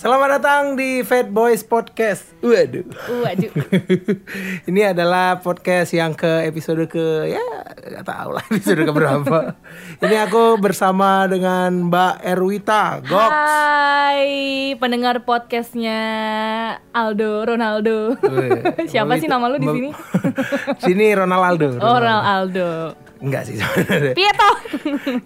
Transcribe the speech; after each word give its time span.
Selamat 0.00 0.40
datang 0.40 0.80
di 0.80 1.04
Fat 1.04 1.28
Boys 1.28 1.60
Podcast. 1.60 2.32
Waduh. 2.40 2.88
Waduh. 3.20 3.52
Ini 4.72 4.96
adalah 4.96 5.44
podcast 5.44 5.92
yang 5.92 6.16
ke 6.16 6.48
episode 6.48 6.88
ke 6.88 7.28
ya 7.28 7.44
nggak 7.68 8.08
tahu 8.08 8.32
lah 8.32 8.40
episode 8.48 8.80
ke 8.80 8.92
berapa. 8.96 9.60
Ini 10.00 10.16
aku 10.24 10.56
bersama 10.56 11.28
dengan 11.28 11.92
Mbak 11.92 12.16
Erwita 12.32 13.04
Goks. 13.04 13.44
Hai, 13.44 14.72
pendengar 14.80 15.20
podcastnya 15.28 16.00
Aldo 16.96 17.44
Ronaldo. 17.44 18.16
Siapa 18.88 19.20
sih 19.20 19.28
nama 19.28 19.52
lu 19.52 19.60
di 19.60 19.68
sini? 19.68 19.90
sini 20.88 21.12
Ronaldo. 21.12 21.76
Oh, 21.76 22.00
Ronaldo. 22.00 22.96
Enggak 23.20 23.52
sih 23.52 23.60
sebenarnya. 23.60 24.16
Pieto. 24.16 24.50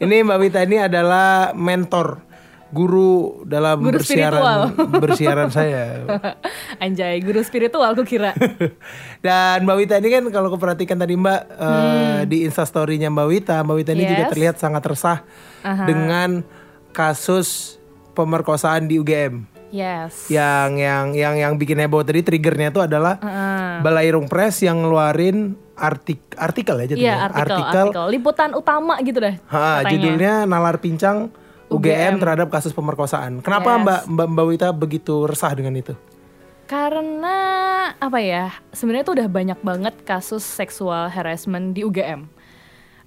Ini 0.03 0.27
Mbak 0.27 0.39
Wita 0.43 0.67
ini 0.67 0.83
adalah 0.83 1.55
mentor 1.55 2.34
guru 2.75 3.15
dalam 3.47 3.79
Guru 3.79 3.97
bersiaran 3.97 4.75
bersiaran 5.07 5.49
saya. 5.49 6.03
Anjay, 6.83 7.23
guru 7.23 7.39
spiritual 7.41 7.95
aku 7.95 8.03
kira. 8.03 8.35
Dan 9.25 9.63
Mbak 9.63 9.77
Wita 9.79 9.95
ini 9.97 10.11
kan 10.11 10.25
kalau 10.29 10.51
keperhatikan 10.51 10.99
tadi 10.99 11.15
Mbak 11.15 11.41
eh, 11.55 12.21
di 12.27 12.43
instastorynya 12.43 13.09
Mbak 13.09 13.27
Wita, 13.31 13.57
Mbak 13.63 13.77
Wita 13.79 13.91
ini 13.93 14.03
juga 14.03 14.15
Hmm. 14.17 14.23
Yes. 14.25 14.33
terlihat 14.33 14.57
sangat 14.59 14.83
resah 14.83 15.19
Aha. 15.61 15.85
dengan 15.85 16.43
kasus 16.91 17.79
pemerkosaan 18.13 18.87
di 18.87 18.97
UGM. 18.97 19.47
Yes. 19.69 20.29
Yang 20.29 20.71
yang 20.79 21.07
yang 21.13 21.35
yang 21.37 21.53
bikin 21.55 21.77
heboh 21.77 22.01
tadi 22.01 22.23
triggernya 22.23 22.71
itu 22.71 22.79
adalah 22.79 23.19
Heeh. 23.19 23.83
Balairung 23.83 24.27
Press 24.27 24.63
yang 24.63 24.81
ngeluarin 24.81 25.55
artik 25.75 26.23
artikel 26.35 26.79
ya 26.79 26.87
jadinya. 26.87 27.03
Iya, 27.03 27.17
artikel, 27.29 27.87
artikel, 27.91 28.05
Liputan 28.09 28.51
utama 28.55 28.95
gitu 29.03 29.19
dah. 29.19 29.35
Ha, 29.45 29.83
katanya. 29.83 29.91
judulnya 29.91 30.33
Nalar 30.47 30.79
Pincang 30.79 31.35
UGM, 31.69 32.15
UGM. 32.15 32.15
terhadap 32.21 32.49
kasus 32.51 32.73
pemerkosaan. 32.73 33.41
Kenapa 33.41 33.75
Yes. 33.75 33.83
Mbak 33.83 34.01
Mbak 34.11 34.27
Mbak 34.33 34.45
Wita 34.51 34.69
begitu 34.71 35.15
resah 35.25 35.53
dengan 35.53 35.75
itu? 35.75 35.95
Karena 36.65 37.37
apa 37.97 38.19
ya? 38.21 38.49
Sebenarnya 38.73 39.05
tuh 39.05 39.15
udah 39.21 39.29
banyak 39.29 39.59
banget 39.61 39.95
kasus 40.03 40.41
seksual 40.41 41.13
harassment 41.13 41.77
di 41.77 41.85
UGM. 41.85 42.25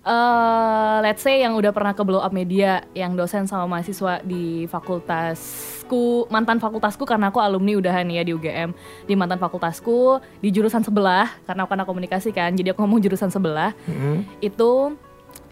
Eh, 0.08 0.97
let's 1.03 1.19
say 1.19 1.44
yang 1.44 1.52
udah 1.52 1.75
pernah 1.75 1.91
ke 1.91 1.99
blow 1.99 2.23
up 2.23 2.31
media, 2.31 2.80
yang 2.95 3.11
dosen 3.11 3.44
sama 3.44 3.67
mahasiswa 3.67 4.23
di 4.23 4.64
fakultasku, 4.64 6.31
mantan 6.31 6.64
fakultasku 6.64 7.03
karena 7.03 7.27
aku 7.27 7.44
alumni 7.44 7.75
udahan 7.75 8.08
ya 8.08 8.23
di 8.23 8.31
UGM, 8.31 8.71
di 9.03 9.14
mantan 9.19 9.36
fakultasku 9.36 10.23
di 10.39 10.47
jurusan 10.47 10.80
sebelah 10.80 11.27
karena 11.44 11.67
aku 11.67 11.75
anak 11.75 11.88
komunikasi 11.92 12.31
kan, 12.31 12.55
jadi 12.55 12.71
aku 12.71 12.88
ngomong 12.88 13.03
jurusan 13.03 13.27
sebelah 13.27 13.75
Hmm. 13.83 14.23
itu 14.39 14.95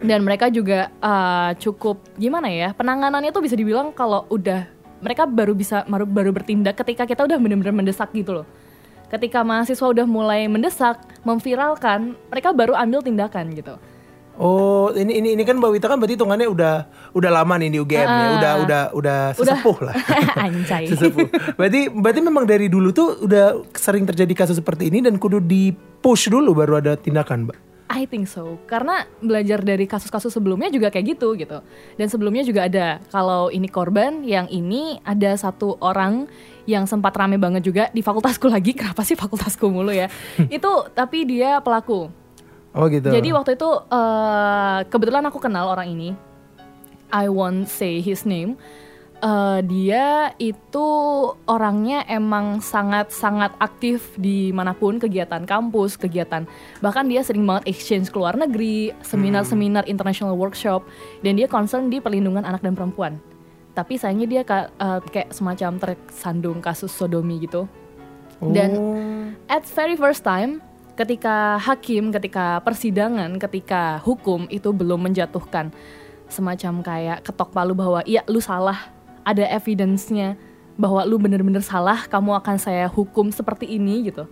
dan 0.03 0.19
mereka 0.23 0.51
juga 0.51 0.91
uh, 0.99 1.55
cukup 1.55 2.03
gimana 2.19 2.51
ya 2.51 2.75
penanganannya 2.75 3.31
tuh 3.31 3.43
bisa 3.43 3.55
dibilang 3.55 3.95
kalau 3.95 4.27
udah 4.27 4.67
mereka 4.99 5.27
baru 5.27 5.53
bisa 5.55 5.83
baru, 5.88 6.03
baru 6.07 6.31
bertindak 6.35 6.75
ketika 6.81 7.07
kita 7.07 7.23
udah 7.23 7.38
bener-bener 7.39 7.71
mendesak 7.71 8.11
gitu 8.11 8.41
loh 8.41 8.47
ketika 9.07 9.45
mahasiswa 9.45 9.85
udah 9.85 10.07
mulai 10.09 10.49
mendesak 10.49 10.99
memviralkan 11.23 12.17
mereka 12.27 12.51
baru 12.51 12.73
ambil 12.75 13.05
tindakan 13.05 13.53
gitu 13.53 13.75
Oh, 14.35 14.91
ini 14.91 15.23
ini 15.23 15.31
ini 15.31 15.43
kan 15.47 15.55
Mbak 15.55 15.71
Wita 15.79 15.88
kan 15.88 15.95
berarti 15.95 16.19
hitungannya 16.19 16.47
udah 16.51 16.73
udah 17.16 17.31
lama 17.31 17.55
nih 17.55 17.71
di 17.71 17.79
UGM 17.79 18.03
ya, 18.03 18.27
udah 18.35 18.53
udah 18.67 18.81
udah 18.91 19.19
sesepuh 19.31 19.77
lah. 19.79 19.95
anjay 20.43 20.91
sesepuh. 20.91 21.55
Berarti 21.55 21.88
berarti 21.88 22.19
memang 22.19 22.43
dari 22.43 22.67
dulu 22.67 22.91
tuh 22.91 23.23
udah 23.23 23.63
sering 23.71 24.03
terjadi 24.03 24.35
kasus 24.35 24.59
seperti 24.59 24.91
ini 24.91 24.99
dan 24.99 25.16
kudu 25.16 25.39
di 25.39 25.71
push 26.03 26.27
dulu 26.27 26.51
baru 26.51 26.83
ada 26.83 26.99
tindakan, 26.99 27.47
Mbak. 27.47 27.57
I 27.86 28.09
think 28.09 28.25
so. 28.25 28.58
Karena 28.66 29.05
belajar 29.22 29.61
dari 29.61 29.86
kasus-kasus 29.86 30.33
sebelumnya 30.33 30.73
juga 30.73 30.89
kayak 30.89 31.17
gitu 31.17 31.38
gitu. 31.38 31.61
Dan 31.95 32.08
sebelumnya 32.09 32.41
juga 32.41 32.66
ada. 32.66 32.97
Kalau 33.14 33.53
ini 33.53 33.69
korban 33.69 34.25
yang 34.25 34.50
ini 34.50 34.97
ada 35.05 35.38
satu 35.38 35.78
orang 35.81 36.25
yang 36.66 36.89
sempat 36.89 37.13
rame 37.13 37.38
banget 37.38 37.61
juga 37.61 37.83
di 37.94 38.02
fakultasku 38.02 38.50
lagi. 38.50 38.73
Kenapa 38.80 39.06
sih 39.06 39.13
fakultasku 39.13 39.69
mulu 39.69 39.94
ya? 39.94 40.09
Itu 40.56 40.89
tapi 40.97 41.30
dia 41.30 41.61
pelaku. 41.61 42.09
Oh 42.75 42.91
gitu. 42.91 43.08
jadi 43.08 43.31
waktu 43.31 43.56
itu 43.56 43.72
eh, 43.88 44.79
kebetulan 44.91 45.23
aku 45.31 45.40
kenal 45.40 45.72
orang 45.72 45.96
ini. 45.96 46.12
I 47.07 47.31
won't 47.31 47.72
say 47.72 48.03
his 48.03 48.28
name 48.28 48.59
Eh, 49.24 49.59
dia 49.66 50.36
itu 50.38 50.88
orangnya 51.48 52.03
emang 52.06 52.59
sangat-sangat 52.59 53.56
aktif 53.58 54.12
di 54.20 54.52
mana 54.52 54.76
pun 54.76 55.00
kegiatan 55.00 55.48
kampus, 55.48 55.96
kegiatan 55.96 56.44
bahkan 56.84 57.08
dia 57.08 57.24
sering 57.24 57.48
banget 57.48 57.72
exchange 57.72 58.12
ke 58.12 58.18
luar 58.20 58.36
negeri, 58.36 58.92
seminar-seminar 59.02 59.88
international 59.88 60.36
workshop, 60.36 60.84
dan 61.24 61.40
dia 61.40 61.48
concern 61.48 61.88
di 61.88 62.03
perlindungan 62.03 62.44
anak 62.44 62.62
dan 62.62 62.76
perempuan. 62.76 63.18
Tapi 63.72 63.96
sayangnya 63.98 64.28
dia 64.28 64.42
ka- 64.44 64.70
eh, 64.78 65.00
kayak 65.09 65.32
semacam 65.34 65.72
tersandung 65.80 66.59
kasus 66.62 66.92
sodomi 66.92 67.40
gitu. 67.47 67.66
Dan 68.44 68.78
Oh. 68.78 69.32
at 69.47 69.64
very 69.74 69.96
first 69.96 70.22
time 70.22 70.59
ketika 71.00 71.56
hakim, 71.58 72.12
ketika 72.12 72.59
persidangan, 72.62 73.40
ketika 73.40 74.03
hukum 74.03 74.46
itu 74.52 74.70
belum 74.76 75.08
menjatuhkan 75.08 75.72
semacam 76.28 76.84
kayak 76.84 77.18
ketok 77.24 77.50
palu 77.56 77.74
bahwa 77.74 78.03
iya 78.03 78.22
lu 78.28 78.44
salah, 78.44 78.94
ada 79.25 79.44
evidence-nya 79.50 80.38
bahwa 80.78 81.02
lu 81.03 81.18
bener-bener 81.18 81.66
salah, 81.66 82.06
kamu 82.06 82.38
akan 82.40 82.56
saya 82.62 82.86
hukum 82.86 83.34
seperti 83.34 83.66
ini 83.75 84.08
gitu. 84.08 84.30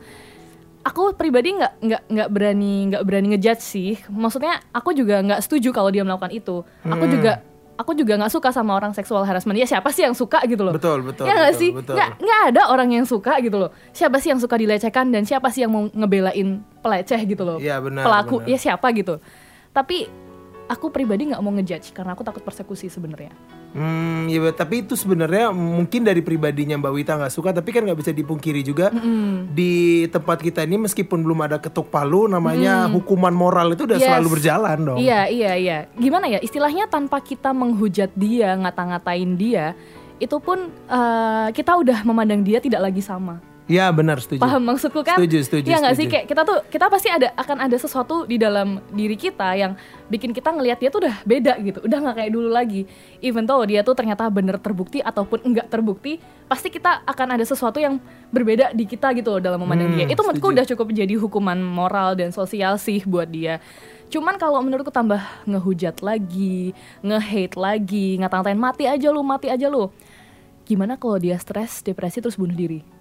Aku 0.83 1.15
pribadi 1.15 1.55
nggak 1.55 1.73
nggak 1.79 2.01
nggak 2.11 2.29
berani 2.29 2.73
nggak 2.91 3.03
berani 3.07 3.27
ngejudge 3.35 3.63
sih. 3.63 3.91
Maksudnya 4.11 4.59
aku 4.75 4.91
juga 4.91 5.23
nggak 5.23 5.39
setuju 5.41 5.71
kalau 5.71 5.87
dia 5.89 6.03
melakukan 6.03 6.35
itu. 6.35 6.61
Aku 6.83 7.07
juga 7.07 7.39
aku 7.79 7.95
juga 7.95 8.19
nggak 8.19 8.31
suka 8.35 8.51
sama 8.51 8.75
orang 8.75 8.91
seksual 8.91 9.23
harassment. 9.23 9.55
Ya 9.55 9.63
siapa 9.63 9.95
sih 9.95 10.03
yang 10.03 10.11
suka 10.11 10.43
gitu 10.43 10.59
loh? 10.67 10.75
Betul, 10.75 11.07
betul, 11.07 11.23
Ya 11.23 11.39
nggak 11.39 11.55
sih? 11.55 11.71
Nggak 11.71 12.09
nggak 12.19 12.41
ada 12.51 12.61
orang 12.67 12.91
yang 12.91 13.07
suka 13.07 13.39
gitu 13.39 13.55
loh. 13.63 13.71
Siapa 13.95 14.19
sih 14.19 14.35
yang 14.35 14.43
suka 14.43 14.59
dilecehkan 14.59 15.07
dan 15.07 15.23
siapa 15.23 15.47
sih 15.55 15.63
yang 15.63 15.71
mau 15.71 15.87
ngebelain 15.87 16.59
peleceh 16.83 17.21
gitu 17.31 17.47
loh? 17.47 17.57
Iya, 17.63 17.79
benar, 17.79 18.03
Pelaku 18.03 18.43
benar. 18.43 18.51
ya 18.51 18.57
siapa 18.59 18.91
gitu. 18.91 19.23
Tapi 19.71 20.11
aku 20.67 20.91
pribadi 20.91 21.31
nggak 21.31 21.39
mau 21.39 21.55
ngejudge 21.55 21.95
karena 21.95 22.11
aku 22.11 22.27
takut 22.27 22.43
persekusi 22.43 22.91
sebenarnya. 22.91 23.31
Hmm, 23.73 24.29
ya 24.29 24.53
tapi 24.53 24.85
itu 24.85 24.93
sebenarnya 24.93 25.49
mungkin 25.49 26.05
dari 26.05 26.21
pribadinya 26.21 26.77
Mbak 26.77 26.93
Wita 26.93 27.13
nggak 27.17 27.33
suka, 27.33 27.49
tapi 27.49 27.73
kan 27.73 27.81
nggak 27.81 27.97
bisa 27.97 28.13
dipungkiri 28.13 28.61
juga 28.61 28.93
di 29.49 30.05
tempat 30.07 30.45
kita 30.45 30.61
ini 30.61 30.77
meskipun 30.85 31.25
belum 31.25 31.41
ada 31.41 31.57
ketuk 31.57 31.89
palu, 31.89 32.29
namanya 32.29 32.85
hukuman 32.85 33.33
moral 33.33 33.73
itu 33.73 33.89
udah 33.89 33.97
Yes. 33.97 34.05
selalu 34.05 34.27
berjalan 34.37 34.77
dong. 34.77 34.97
Iya 35.01 35.25
iya 35.25 35.51
iya. 35.57 35.77
Gimana 35.97 36.29
ya 36.29 36.37
istilahnya 36.37 36.85
tanpa 36.85 37.17
kita 37.17 37.49
menghujat 37.49 38.13
dia, 38.13 38.53
ngata-ngatain 38.53 39.33
dia, 39.33 39.73
itu 40.21 40.37
pun 40.37 40.69
eh, 40.69 41.47
kita 41.49 41.73
udah 41.73 42.05
memandang 42.05 42.45
dia 42.45 42.61
tidak 42.61 42.93
lagi 42.93 43.01
sama. 43.01 43.41
Iya 43.63 43.87
benar 43.95 44.19
setuju. 44.19 44.43
Paham 44.43 44.59
maksudku 44.67 45.07
kan? 45.07 45.15
Setuju, 45.15 45.39
setuju, 45.39 45.67
Iya 45.71 45.79
nggak 45.79 45.95
sih 45.95 46.05
kayak 46.11 46.25
kita 46.27 46.43
tuh 46.43 46.67
kita 46.67 46.91
pasti 46.91 47.07
ada 47.07 47.31
akan 47.39 47.63
ada 47.63 47.77
sesuatu 47.79 48.27
di 48.27 48.35
dalam 48.35 48.83
diri 48.91 49.15
kita 49.15 49.55
yang 49.55 49.79
bikin 50.11 50.35
kita 50.35 50.51
ngelihat 50.51 50.83
dia 50.83 50.91
tuh 50.91 51.07
udah 51.07 51.23
beda 51.23 51.55
gitu, 51.63 51.79
udah 51.79 51.97
nggak 52.03 52.15
kayak 52.19 52.31
dulu 52.35 52.51
lagi. 52.51 52.83
Even 53.23 53.47
though 53.47 53.63
dia 53.63 53.79
tuh 53.79 53.95
ternyata 53.95 54.27
bener 54.27 54.59
terbukti 54.59 54.99
ataupun 54.99 55.47
enggak 55.47 55.71
terbukti, 55.71 56.19
pasti 56.51 56.67
kita 56.67 57.07
akan 57.07 57.39
ada 57.39 57.45
sesuatu 57.47 57.79
yang 57.79 58.03
berbeda 58.35 58.75
di 58.75 58.83
kita 58.83 59.15
gitu 59.15 59.31
loh 59.31 59.39
dalam 59.39 59.63
memandang 59.63 59.95
Hmm, 59.95 59.97
dia. 60.03 60.05
Itu 60.11 60.27
menurutku 60.27 60.51
setuju. 60.51 60.55
udah 60.59 60.65
cukup 60.67 60.85
menjadi 60.91 61.13
hukuman 61.23 61.59
moral 61.63 62.19
dan 62.19 62.35
sosial 62.35 62.75
sih 62.75 62.99
buat 63.07 63.31
dia. 63.31 63.63
Cuman 64.11 64.35
kalau 64.35 64.59
menurutku 64.59 64.91
tambah 64.91 65.23
ngehujat 65.47 66.03
lagi, 66.03 66.75
nge-hate 66.99 67.55
lagi, 67.55 68.19
ngata-ngatain 68.19 68.59
mati 68.59 68.91
aja 68.91 69.07
lu, 69.07 69.23
mati 69.23 69.47
aja 69.47 69.71
lu. 69.71 69.87
Gimana 70.67 70.99
kalau 70.99 71.15
dia 71.15 71.39
stres, 71.39 71.79
depresi 71.79 72.19
terus 72.19 72.35
bunuh 72.35 72.53
diri? 72.53 72.92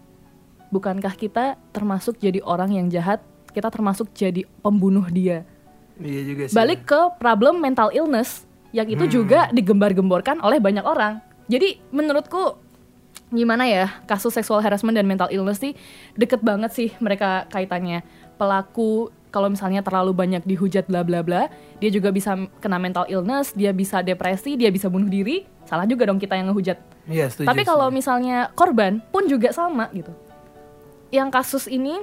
Bukankah 0.72 1.14
kita 1.14 1.60
termasuk 1.70 2.16
jadi 2.16 2.40
orang 2.42 2.72
yang 2.72 2.86
jahat? 2.88 3.20
Kita 3.52 3.68
termasuk 3.68 4.08
jadi 4.16 4.48
pembunuh 4.64 5.04
dia. 5.12 5.44
Iya 6.00 6.22
juga 6.24 6.42
sih. 6.48 6.56
Balik 6.56 6.88
ke 6.88 7.00
problem 7.20 7.60
mental 7.60 7.92
illness 7.92 8.48
yang 8.72 8.88
itu 8.88 9.04
juga 9.20 9.52
digembar-gemborkan 9.52 10.40
oleh 10.40 10.56
banyak 10.56 10.82
orang. 10.82 11.20
Jadi 11.52 11.76
menurutku 11.92 12.56
gimana 13.28 13.68
ya 13.68 13.88
kasus 14.08 14.32
seksual 14.32 14.64
harassment 14.64 14.96
dan 14.96 15.08
mental 15.08 15.28
illness 15.32 15.60
sih 15.60 15.76
deket 16.16 16.40
banget 16.40 16.72
sih 16.72 16.88
mereka 16.96 17.44
kaitannya. 17.52 18.00
Pelaku 18.40 19.12
kalau 19.32 19.48
misalnya 19.48 19.80
terlalu 19.80 20.12
banyak 20.12 20.44
dihujat 20.44 20.88
bla 20.88 21.00
bla 21.00 21.24
bla, 21.24 21.48
dia 21.80 21.88
juga 21.88 22.12
bisa 22.12 22.36
kena 22.60 22.76
mental 22.76 23.08
illness, 23.08 23.56
dia 23.56 23.72
bisa 23.72 24.04
depresi, 24.04 24.60
dia 24.60 24.68
bisa 24.68 24.92
bunuh 24.92 25.08
diri. 25.08 25.48
Salah 25.64 25.88
juga 25.88 26.04
dong 26.04 26.20
kita 26.20 26.36
yang 26.36 26.52
ngehujat. 26.52 26.76
Iya 27.08 27.32
setuju. 27.32 27.48
Tapi 27.48 27.62
kalau 27.64 27.88
misalnya 27.88 28.52
korban 28.52 29.00
pun 29.08 29.24
juga 29.24 29.50
sama 29.56 29.88
gitu. 29.96 30.12
Yang 31.12 31.28
kasus 31.30 31.64
ini 31.68 32.00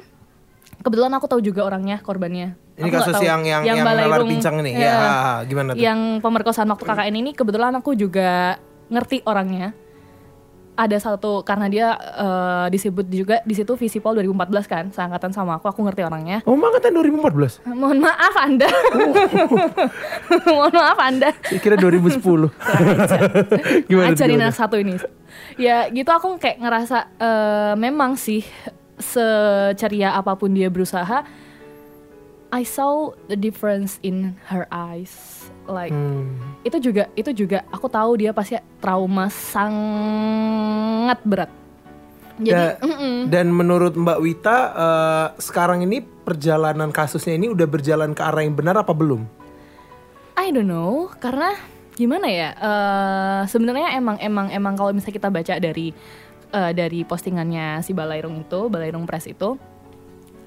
kebetulan 0.80 1.12
aku 1.12 1.26
tahu 1.28 1.42
juga 1.42 1.66
orangnya 1.66 2.00
korbannya. 2.00 2.56
ini 2.80 2.88
Aku 2.88 2.96
kasus 2.96 3.20
yang 3.20 3.44
yang 3.44 3.66
yang, 3.68 3.84
nalar 3.84 4.08
Balairung, 4.24 4.30
pincang 4.32 4.64
ini, 4.64 4.72
ya, 4.78 4.88
ya 4.88 5.12
gimana 5.44 5.76
tuh? 5.76 5.82
Yang 5.82 6.00
pemerkosaan 6.24 6.70
waktu 6.72 6.86
KKN 6.88 7.16
ini 7.20 7.32
kebetulan 7.36 7.74
aku 7.76 7.92
juga 7.94 8.56
ngerti 8.88 9.26
orangnya. 9.26 9.74
ada 10.80 10.96
satu 10.96 11.44
karena 11.44 11.68
dia 11.68 11.92
eh, 12.00 12.72
disebut 12.72 13.04
juga 13.12 13.44
di 13.44 13.52
situ 13.52 13.76
Visipol 13.76 14.16
2014 14.24 14.64
kan, 14.64 14.86
seangkatan 14.88 15.36
sama 15.36 15.60
aku, 15.60 15.68
aku 15.68 15.84
ngerti 15.84 16.08
orangnya. 16.08 16.40
Oh, 16.48 16.56
angkatan 16.56 16.96
2014. 16.96 17.68
Mohon 17.68 18.00
maaf 18.08 18.36
Anda. 18.40 18.72
Mohon 20.48 20.74
maaf 20.80 21.00
Anda. 21.04 21.36
Saya 21.52 21.60
kira 21.60 21.76
2010. 21.76 22.24
Gimana? 23.92 24.16
Ajarin 24.16 24.40
anak 24.40 24.56
satu 24.56 24.80
ini. 24.80 24.96
Ya 25.60 25.92
gitu 25.92 26.08
aku 26.16 26.40
kayak 26.40 26.64
ngerasa 26.64 27.12
eh, 27.20 27.74
memang 27.76 28.16
sih 28.16 28.48
seceria 29.00 30.14
apa 30.14 30.36
pun 30.36 30.52
dia 30.52 30.68
berusaha, 30.68 31.24
I 32.50 32.64
saw 32.66 33.14
the 33.30 33.38
difference 33.38 33.98
in 34.02 34.36
her 34.50 34.66
eyes. 34.70 35.48
Like 35.70 35.94
Hmm. 35.94 36.34
itu 36.66 36.82
juga 36.82 37.06
itu 37.14 37.30
juga 37.32 37.62
aku 37.70 37.86
tahu 37.86 38.18
dia 38.18 38.34
pasti 38.34 38.58
trauma 38.82 39.30
sangat 39.30 41.20
berat. 41.22 41.52
Jadi 42.40 42.56
Da- 42.56 42.78
mm-mm. 42.82 43.28
Dan 43.28 43.52
menurut 43.52 43.94
Mbak 43.94 44.20
Wita, 44.24 44.58
eh, 44.72 45.28
sekarang 45.38 45.84
ini 45.84 46.02
perjalanan 46.02 46.90
kasusnya 46.90 47.36
ini 47.36 47.52
udah 47.52 47.68
berjalan 47.68 48.16
ke 48.16 48.22
arah 48.24 48.42
yang 48.42 48.56
benar 48.56 48.80
apa 48.80 48.96
belum? 48.96 49.28
I 50.40 50.50
don't 50.50 50.66
know 50.66 51.12
karena 51.20 51.54
gimana 51.94 52.32
ya 52.32 52.50
eh, 52.56 53.42
sebenarnya 53.46 53.94
emang 53.94 54.18
emang 54.24 54.48
emang 54.50 54.74
kalau 54.74 54.96
misalnya 54.96 55.20
kita 55.20 55.30
baca 55.30 55.54
dari 55.60 55.92
eh, 56.52 56.72
dari 56.74 57.06
postingannya 57.06 57.82
si 57.82 57.94
Balairung 57.94 58.46
itu 58.46 58.70
Balairung 58.70 59.06
Press 59.06 59.30
itu. 59.30 59.58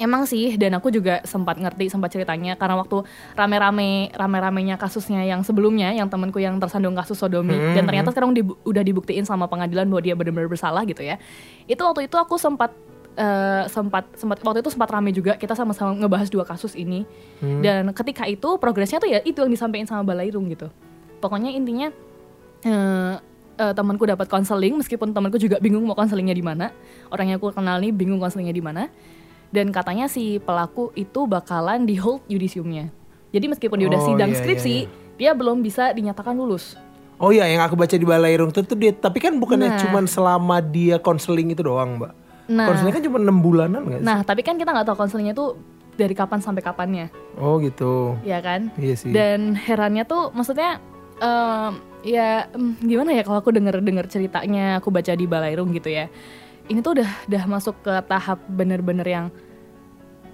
Emang 0.00 0.26
sih 0.26 0.58
dan 0.58 0.74
aku 0.74 0.90
juga 0.90 1.22
sempat 1.22 1.62
ngerti 1.62 1.86
sempat 1.86 2.10
ceritanya 2.10 2.58
karena 2.58 2.74
waktu 2.74 3.06
rame-rame 3.38 4.10
rame-ramenya 4.10 4.74
kasusnya 4.74 5.22
yang 5.22 5.46
sebelumnya 5.46 5.94
yang 5.94 6.10
temanku 6.10 6.42
yang 6.42 6.58
tersandung 6.58 6.98
kasus 6.98 7.14
sodomi 7.14 7.54
Hmm, 7.54 7.76
dan 7.78 7.86
ternyata 7.86 8.10
sekarang 8.10 8.34
dibu- 8.34 8.58
udah 8.66 8.82
dibuktiin 8.82 9.22
sama 9.22 9.46
pengadilan 9.46 9.86
bahwa 9.86 10.02
dia 10.02 10.18
benar-benar 10.18 10.50
bersalah 10.50 10.82
gitu 10.90 11.06
ya. 11.06 11.22
Itu 11.70 11.86
waktu 11.86 12.10
itu 12.10 12.18
aku 12.18 12.34
sempat 12.34 12.74
eh, 13.14 13.68
sempat 13.70 14.10
sempat 14.18 14.42
waktu 14.42 14.64
itu 14.64 14.74
sempat 14.74 14.90
rame 14.90 15.14
juga 15.14 15.38
kita 15.38 15.54
sama-sama 15.54 15.94
ngebahas 15.94 16.32
dua 16.34 16.42
kasus 16.48 16.74
ini. 16.74 17.06
Dan 17.62 17.94
ketika 17.94 18.26
itu 18.26 18.58
progresnya 18.58 18.98
tuh 18.98 19.06
ya 19.12 19.22
itu 19.22 19.38
yang 19.38 19.52
disampaikan 19.54 19.86
sama 19.86 20.02
Balairung 20.02 20.50
gitu. 20.50 20.66
Pokoknya 21.22 21.54
intinya 21.54 21.94
eh 22.66 23.14
eh, 23.54 23.72
temanku 23.72 24.04
dapat 24.04 24.26
konseling 24.26 24.76
meskipun 24.76 25.10
temanku 25.10 25.36
juga 25.36 25.56
bingung 25.58 25.82
mau 25.82 25.92
konselingnya 25.92 26.32
di 26.32 26.40
mana 26.40 26.70
orang 27.08 27.28
yang 27.28 27.36
aku 27.36 27.50
kenal 27.50 27.76
nih 27.76 27.90
bingung 27.90 28.18
konselingnya 28.18 28.52
di 28.52 28.60
mana 28.60 28.88
dan 29.48 29.68
katanya 29.68 30.06
si 30.06 30.36
pelaku 30.38 30.90
itu 30.94 31.24
bakalan 31.24 31.82
di 31.82 31.94
hold 31.94 32.24
yudisiumnya 32.26 32.88
jadi 33.28 33.46
meskipun 33.46 33.76
dia 33.76 33.88
udah 33.88 33.98
Oh, 33.98 34.06
sidang 34.06 34.30
iya, 34.30 34.38
skripsi 34.38 34.74
iya, 34.78 34.88
dia 35.14 35.30
belum 35.32 35.60
bisa 35.60 35.90
dinyatakan 35.90 36.32
lulus 36.32 36.76
Oh 37.16 37.30
iya, 37.30 37.46
yang 37.46 37.62
aku 37.62 37.78
baca 37.78 37.94
di 37.94 38.02
Balairung 38.02 38.50
itu 38.50 38.60
tuh 38.60 38.74
dia, 38.74 38.90
tapi 38.90 39.16
kan 39.16 39.38
bukannya 39.38 39.68
Nah. 39.68 39.78
cuman 39.78 40.04
selama 40.04 40.58
dia 40.58 40.98
konseling 40.98 41.54
itu 41.54 41.62
doang, 41.62 41.94
Mbak. 41.94 42.12
Nah. 42.50 42.66
Konseling 42.66 42.90
kan 42.90 43.02
cuma 43.04 43.16
enam 43.16 43.38
bulanan 43.38 43.80
nggak 43.80 44.00
sih? 44.02 44.04
nah 44.04 44.18
tapi 44.20 44.42
kan 44.42 44.58
kita 44.58 44.68
nggak 44.68 44.82
tahu 44.84 44.98
konselingnya 44.98 45.30
tuh 45.30 45.54
dari 45.94 46.12
kapan 46.12 46.42
sampai 46.42 46.58
kapannya 46.60 47.06
Oh 47.36 47.56
gitu. 47.56 48.18
ya 48.20 48.42
kan 48.42 48.74
Iya 48.74 48.94
sih. 48.96 49.14
dan 49.14 49.54
herannya 49.54 50.02
tuh 50.02 50.34
maksudnya 50.34 50.82
em, 51.22 51.72
ya 52.02 52.50
em, 52.50 52.74
gimana 52.82 53.14
ya 53.14 53.22
kalau 53.22 53.38
aku 53.38 53.54
denger 53.54 53.78
dengar 53.78 54.10
ceritanya 54.10 54.82
aku 54.82 54.90
baca 54.90 55.14
di 55.14 55.24
Balairung 55.30 55.70
gitu 55.70 55.88
ya. 55.94 56.10
Ini 56.66 56.82
tuh 56.82 56.98
udah 56.98 57.10
udah 57.30 57.42
masuk 57.46 57.78
ke 57.86 57.94
tahap 58.10 58.42
bener-bener 58.50 59.06
yang 59.06 59.26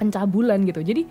pencabulan 0.00 0.60
gitu. 0.64 0.80
Jadi 0.80 1.04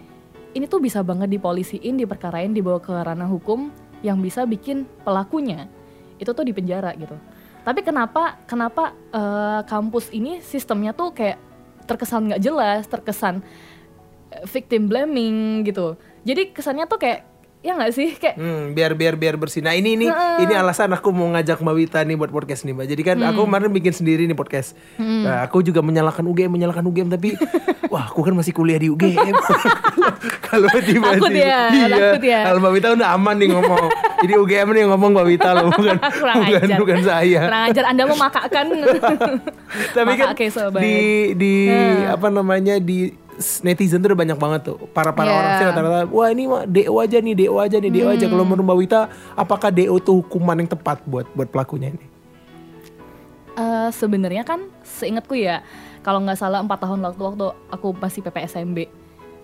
ini 0.57 0.65
tuh 0.65 0.81
bisa 0.81 1.05
banget 1.05 1.29
dipolisiin 1.29 2.01
diperkarain 2.01 2.53
dibawa 2.53 2.81
ke 2.81 2.93
ranah 2.93 3.29
hukum 3.29 3.69
yang 4.01 4.21
bisa 4.21 4.45
bikin 4.45 4.85
pelakunya 5.05 5.69
itu 6.17 6.33
tuh 6.33 6.45
di 6.45 6.53
penjara 6.53 6.93
gitu. 6.97 7.13
Tapi 7.61 7.83
kenapa 7.83 8.41
kenapa 8.49 8.95
eh, 9.13 9.61
kampus 9.67 10.09
ini 10.15 10.41
sistemnya 10.41 10.95
tuh 10.95 11.13
kayak 11.13 11.37
terkesan 11.85 12.31
nggak 12.31 12.41
jelas 12.41 12.87
terkesan 12.89 13.43
eh, 14.33 14.43
victim 14.49 14.89
blaming 14.89 15.67
gitu. 15.67 15.99
Jadi 16.25 16.55
kesannya 16.55 16.89
tuh 16.89 16.99
kayak 16.99 17.36
ya 17.67 17.75
nggak 17.75 17.91
sih 17.91 18.15
kayak 18.15 18.35
Hmm, 18.37 18.71
biar 18.71 18.95
biar 18.95 19.13
biar 19.13 19.35
bersih. 19.35 19.59
Nah 19.59 19.73
ini 19.73 19.93
ini 19.93 20.07
ini 20.39 20.53
alasan 20.53 20.87
aku 20.89 21.11
mau 21.11 21.27
ngajak 21.29 21.59
Mbak 21.59 21.75
Wita 21.75 21.99
nih 22.01 22.15
buat 22.15 22.31
podcast 22.31 22.63
nih 22.63 22.71
Mbak. 22.71 22.87
Jadi 22.87 23.01
kan 23.03 23.17
aku 23.21 23.37
Hmm. 23.37 23.51
kemarin 23.51 23.69
bikin 23.69 23.91
sendiri 23.91 24.23
nih 24.23 24.33
podcast. 24.33 24.71
Nah, 24.95 25.43
aku 25.43 25.59
juga 25.61 25.81
menyalahkan 25.81 26.23
UGM 26.23 26.47
menyalahkan 26.49 26.79
UGM 26.81 27.09
tapi 27.09 27.35
wah 27.91 28.07
aku 28.07 28.23
kan 28.23 28.31
masih 28.33 28.51
kuliah 28.51 28.77
di 28.77 28.87
UGM. 28.87 29.35
Kalau 30.47 30.71
di 30.79 30.95
Takut 30.95 31.27
ya, 31.29 31.67
takut 31.91 32.23
ya. 32.23 32.39
Kalau 32.45 32.59
Mbak 32.61 32.71
Wita 32.71 32.87
udah 32.93 33.09
aman 33.11 33.35
nih 33.35 33.51
ngomong. 33.51 33.83
Jadi 34.23 34.33
UGM 34.33 34.67
nih 34.71 34.83
ngomong 34.87 35.09
Mbak 35.11 35.25
Wita 35.27 35.49
loh 35.51 35.67
bukan 35.69 35.97
kurang 35.99 36.35
bukan 36.41 36.61
ajar 36.63 36.77
bukan 36.79 36.99
saya. 37.03 37.41
kurang 37.43 37.63
ajar 37.67 37.83
anda 37.85 38.03
mau 38.05 38.17
makakkan 38.17 38.65
Tapi 39.91 40.11
kan 40.15 40.27
Maka, 40.31 40.47
sobat. 40.47 40.79
di 40.79 40.95
di 41.35 41.53
Hmm. 41.67 42.15
apa 42.15 42.27
namanya 42.29 42.79
di 42.79 43.11
netizen 43.61 44.01
tuh 44.01 44.13
udah 44.13 44.19
banyak 44.19 44.37
banget 44.37 44.61
tuh. 44.73 44.77
Para 44.91 45.13
para 45.13 45.29
Yeah. 45.29 45.39
orang 45.39 45.51
sih 45.55 45.65
rata-rata 45.69 45.99
wah 46.09 46.27
ini 46.33 46.43
mah 46.49 46.63
DO 46.65 46.93
aja 46.97 47.17
nih 47.21 47.33
DO 47.37 47.55
aja 47.57 47.77
nih 47.77 47.91
DO 47.93 48.07
aja. 48.09 48.25
Hmm. 48.25 48.31
kalau 48.33 48.43
menurut 48.45 48.65
Mbak 48.65 48.77
Wita 48.81 49.01
apakah 49.37 49.69
DO 49.69 49.95
tuh 50.01 50.25
hukuman 50.25 50.57
yang 50.57 50.69
tepat 50.69 51.01
buat 51.05 51.25
buat 51.37 51.47
pelakunya 51.49 51.93
ini? 51.93 52.05
Eh, 53.57 53.89
sebenarnya 53.89 54.45
kan 54.45 54.69
seingatku 54.85 55.33
ya 55.33 55.65
kalau 56.05 56.21
nggak 56.21 56.37
salah 56.37 56.61
empat 56.61 56.77
tahun 56.77 57.01
waktu 57.01 57.21
waktu 57.25 57.45
aku 57.73 57.87
masih 57.97 58.21
PPSMB 58.21 58.85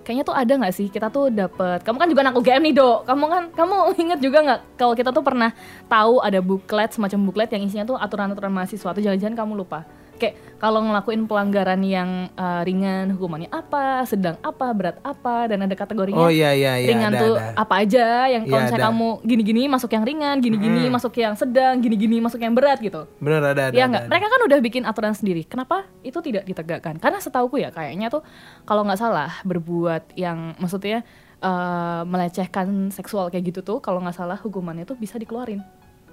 kayaknya 0.04 0.24
tuh 0.28 0.36
ada 0.36 0.54
nggak 0.54 0.74
sih 0.76 0.88
kita 0.92 1.08
tuh 1.10 1.32
dapet 1.32 1.82
kamu 1.82 1.98
kan 1.98 2.08
juga 2.12 2.22
anak 2.28 2.36
UGM 2.38 2.62
nih 2.70 2.76
dok. 2.76 3.10
Kamu 3.10 3.26
kan 3.26 3.44
kamu 3.56 3.76
inget 4.04 4.20
juga 4.22 4.38
nggak 4.46 4.60
kalau 4.78 4.94
kita 4.94 5.10
tuh 5.10 5.24
pernah 5.26 5.50
tahu 5.90 6.22
ada 6.22 6.44
buklet 6.44 6.94
semacam 6.94 7.20
buklet 7.26 7.50
yang 7.56 7.64
isinya 7.66 7.86
tuh 7.90 7.98
aturan-aturan 7.98 8.52
mahasiswa 8.54 8.90
tuh 8.94 9.02
jangan-jangan 9.02 9.34
kamu 9.34 9.66
lupa. 9.66 9.88
Kayak 10.22 10.38
kalau 10.64 10.80
ngelakuin 10.82 11.28
pelanggaran 11.28 11.84
yang 11.84 12.10
eh, 12.32 12.62
ringan 12.64 13.12
hukumannya 13.12 13.52
apa 13.52 14.08
sedang 14.08 14.40
apa 14.40 14.72
berat 14.72 14.96
apa 15.04 15.46
dan 15.46 15.60
ada 15.60 15.76
kategorinya 15.76 16.16
Oh 16.18 16.32
iya 16.32 16.56
iya 16.56 16.80
iya 16.80 16.88
ringan 16.88 17.12
ada, 17.12 17.20
tuh 17.20 17.36
ada. 17.36 17.52
apa 17.60 17.74
aja 17.78 18.06
yang 18.30 18.44
kalau 18.44 18.56
Iya, 18.56 18.66
misalnya 18.66 18.80
ada. 18.80 18.90
kamu 18.90 19.08
gini-gini 19.22 19.62
masuk 19.68 19.92
yang 19.92 20.04
ringan 20.04 20.36
gini-gini 20.40 20.82
masuk 20.88 21.14
yang 21.16 21.36
sedang 21.36 21.76
gini-gini 21.78 22.18
masuk 22.18 22.40
yang 22.40 22.54
berat 22.54 22.80
gitu 22.80 23.04
Bener 23.18 23.44
ada 23.44 23.52
ada. 23.62 23.64
ya 23.70 23.84
ada, 23.84 23.86
nggak 23.86 24.02
ada. 24.02 24.10
mereka 24.10 24.26
kan 24.30 24.42
udah 24.42 24.60
bikin 24.62 24.84
aturan 24.84 25.12
sendiri 25.12 25.44
kenapa 25.44 25.84
itu 26.00 26.16
tidak 26.22 26.44
ditegakkan 26.44 26.96
karena 26.96 27.20
setauku 27.20 27.60
ya 27.60 27.68
kayaknya 27.68 28.08
tuh 28.08 28.24
kalau 28.64 28.82
nggak 28.82 28.98
salah 28.98 29.36
berbuat 29.44 30.16
yang 30.16 30.56
maksudnya 30.56 31.04
eh, 31.38 32.02
melecehkan 32.06 32.68
seksual 32.90 33.28
kayak 33.28 33.52
gitu 33.52 33.60
tuh 33.62 33.78
kalau 33.78 34.00
nggak 34.00 34.16
salah 34.16 34.40
hukumannya 34.40 34.84
tuh 34.84 34.96
bisa 34.96 35.20
dikeluarin 35.20 35.60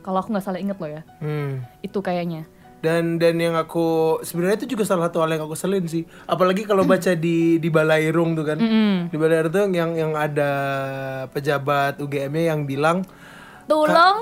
kalau 0.01 0.19
aku 0.19 0.33
nggak 0.33 0.43
salah 0.43 0.59
inget 0.59 0.75
loh 0.75 0.91
ya 0.91 1.03
Hmm. 1.21 1.63
itu 1.81 2.01
kayaknya 2.01 2.51
Dan 2.81 3.21
dan 3.21 3.37
yang 3.37 3.57
aku 3.57 4.19
sebenarnya 4.25 4.65
itu 4.65 4.77
juga 4.77 4.89
salah 4.89 5.13
satu 5.13 5.21
hal 5.21 5.37
yang 5.37 5.45
aku 5.45 5.57
selin 5.57 5.85
sih. 5.85 6.09
Apalagi 6.25 6.65
kalau 6.65 6.89
baca 6.89 7.13
di 7.13 7.61
di 7.61 7.69
Balairung 7.69 8.33
tuh 8.33 8.45
kan. 8.49 8.59
Di 9.09 9.17
Balairung 9.21 9.53
tuh 9.53 9.63
yang 9.69 9.93
yang 9.97 10.13
ada 10.17 10.51
pejabat 11.29 12.01
UGM-nya 12.01 12.57
yang 12.57 12.65
bilang 12.65 13.05
tolong 13.71 14.19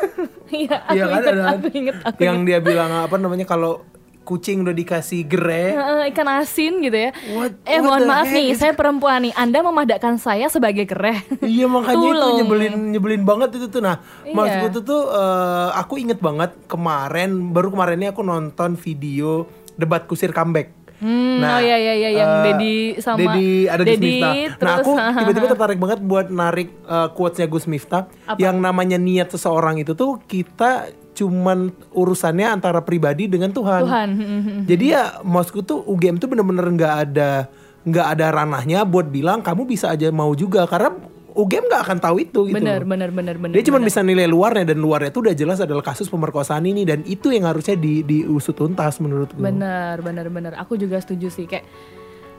iya 0.56 0.88
aku 0.88 0.96
Iya 0.96 1.04
kan 1.04 1.20
inget 1.20 1.28
ada 1.28 1.44
aku 1.52 1.66
inget 1.76 1.96
aku 2.00 2.20
yang 2.24 2.38
dia 2.48 2.58
bilang 2.64 2.90
apa 2.96 3.16
namanya 3.20 3.44
kalau 3.44 3.84
kucing 4.26 4.60
udah 4.60 4.74
dikasih 4.74 5.22
gere 5.22 5.64
Eh, 5.72 6.10
ikan 6.10 6.26
asin 6.26 6.82
gitu 6.82 6.98
ya. 6.98 7.14
What- 7.30 7.62
eh 7.62 7.78
what 7.78 7.86
mohon 7.86 8.02
maaf 8.04 8.26
heck 8.26 8.34
nih, 8.34 8.48
saya 8.52 8.72
perempuan 8.72 9.22
nih. 9.22 9.32
Anda 9.32 9.62
memadakkan 9.62 10.18
saya 10.18 10.50
sebagai 10.50 10.82
gereh. 10.84 11.22
Iya 11.40 11.70
makanya 11.72 12.08
itu 12.10 12.28
nyebelin 12.36 12.74
nyebelin 12.90 13.22
banget 13.22 13.54
itu 13.54 13.70
tuh. 13.70 13.78
Nah, 13.78 14.02
Iya. 14.20 14.34
maksudku 14.34 14.68
tuh 14.72 14.84
tuh 14.84 15.02
eh, 15.08 15.68
aku 15.72 15.94
inget 15.96 16.18
banget 16.18 16.50
kemarin 16.66 17.30
baru 17.48 17.70
kemarin 17.70 17.96
ini 17.96 18.08
aku 18.08 18.20
nonton 18.20 18.74
video 18.74 19.46
debat 19.72 20.02
kusir 20.04 20.30
comeback. 20.30 20.74
Hmm, 20.96 21.38
oh 21.38 21.60
iya 21.60 21.76
iya 21.76 21.94
iya 21.94 22.10
yang 22.10 22.30
eh, 22.32 22.42
Dedi 22.42 22.74
sama 22.98 23.20
Dedi 23.20 23.68
ada 23.68 23.84
Gus 23.84 23.90
Dedi, 23.92 24.06
Miftah. 24.10 24.32
Nah, 24.32 24.48
terus, 24.56 24.76
aku 24.80 24.92
hahaha. 24.96 25.18
tiba-tiba 25.20 25.46
tertarik 25.46 25.76
banget 25.76 25.98
buat 26.00 26.26
narik 26.26 26.68
eh, 26.82 27.08
quotes-nya 27.12 27.46
Gus 27.46 27.68
Miftah 27.68 28.08
yang 28.36 28.56
namanya 28.58 28.96
niat 28.96 29.28
seseorang 29.28 29.76
itu 29.76 29.92
tuh 29.92 30.18
kita 30.24 30.88
cuman 31.16 31.72
urusannya 31.96 32.60
antara 32.60 32.84
pribadi 32.84 33.24
dengan 33.24 33.48
Tuhan. 33.50 33.82
Tuhan. 33.88 34.10
Jadi 34.70 34.84
ya 34.92 35.24
maksudku 35.24 35.64
tuh 35.64 35.80
UGM 35.88 36.20
tuh 36.20 36.28
bener-bener 36.28 36.68
nggak 36.68 36.94
ada 37.08 37.48
nggak 37.86 38.06
ada 38.18 38.26
ranahnya 38.34 38.82
buat 38.84 39.08
bilang 39.08 39.40
kamu 39.40 39.64
bisa 39.64 39.94
aja 39.94 40.10
mau 40.10 40.34
juga 40.34 40.66
karena 40.66 40.92
UGM 41.36 41.68
nggak 41.68 41.82
akan 41.84 41.98
tahu 42.00 42.16
itu 42.24 42.40
gitu. 42.48 42.56
Bener 42.56 42.82
loh. 42.82 42.88
bener 42.96 43.10
bener 43.12 43.36
bener. 43.36 43.54
Dia 43.54 43.64
cuma 43.68 43.78
bener. 43.78 43.92
bisa 43.92 44.00
nilai 44.00 44.24
luarnya 44.24 44.64
dan 44.72 44.80
luarnya 44.80 45.12
itu 45.12 45.20
udah 45.20 45.36
jelas 45.36 45.60
adalah 45.60 45.84
kasus 45.84 46.08
pemerkosaan 46.08 46.64
ini 46.64 46.88
dan 46.88 47.04
itu 47.04 47.28
yang 47.28 47.44
harusnya 47.44 47.76
di 47.76 48.00
diusut 48.00 48.56
tuntas 48.56 48.96
menurutku. 48.98 49.36
Bener 49.36 50.00
bener 50.00 50.32
bener. 50.32 50.52
Aku 50.56 50.80
juga 50.80 50.96
setuju 50.96 51.28
sih 51.28 51.44
kayak 51.44 51.68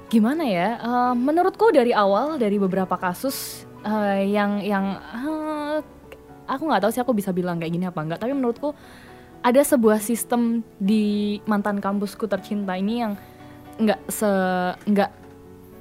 gimana 0.10 0.44
ya? 0.50 0.82
eh, 0.82 1.14
menurutku 1.14 1.70
dari 1.70 1.94
awal 1.94 2.42
dari 2.42 2.58
beberapa 2.58 2.98
kasus 2.98 3.70
eh, 3.86 4.34
yang 4.34 4.66
yang 4.66 4.98
eh, 4.98 5.78
aku 6.48 6.64
nggak 6.66 6.82
tahu 6.88 6.92
sih 6.96 7.04
aku 7.04 7.14
bisa 7.14 7.36
bilang 7.36 7.60
kayak 7.60 7.74
gini 7.76 7.86
apa 7.86 8.00
enggak. 8.02 8.20
Tapi 8.24 8.32
menurutku 8.34 8.72
ada 9.44 9.62
sebuah 9.62 10.02
sistem 10.02 10.66
di 10.82 11.38
mantan 11.46 11.78
kampusku 11.78 12.26
tercinta 12.26 12.74
ini 12.74 13.04
yang 13.06 13.14
nggak 13.78 14.00
se 14.10 14.30
nggak 14.90 15.12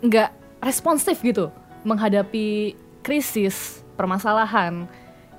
nggak 0.04 0.30
responsif 0.60 1.24
gitu 1.24 1.48
menghadapi 1.86 2.76
krisis 3.00 3.80
permasalahan 3.96 4.84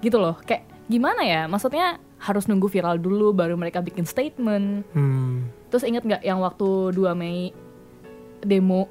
gitu 0.02 0.18
loh 0.18 0.40
kayak 0.42 0.66
gimana 0.90 1.22
ya 1.22 1.46
maksudnya 1.46 2.02
harus 2.18 2.50
nunggu 2.50 2.66
viral 2.66 2.98
dulu 2.98 3.30
baru 3.30 3.54
mereka 3.54 3.84
bikin 3.86 4.08
statement. 4.10 4.82
Hmm. 4.98 5.54
Terus 5.70 5.86
inget 5.86 6.02
nggak 6.02 6.24
yang 6.26 6.42
waktu 6.42 6.96
2 6.98 7.14
Mei 7.14 7.54
demo 8.42 8.90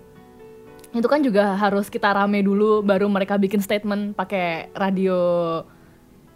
itu 0.95 1.09
kan 1.11 1.21
juga 1.21 1.59
harus 1.59 1.93
kita 1.93 2.09
rame 2.15 2.41
dulu 2.41 2.81
baru 2.81 3.11
mereka 3.11 3.37
bikin 3.37 3.61
statement 3.61 4.17
pakai 4.17 4.73
radio 4.73 5.61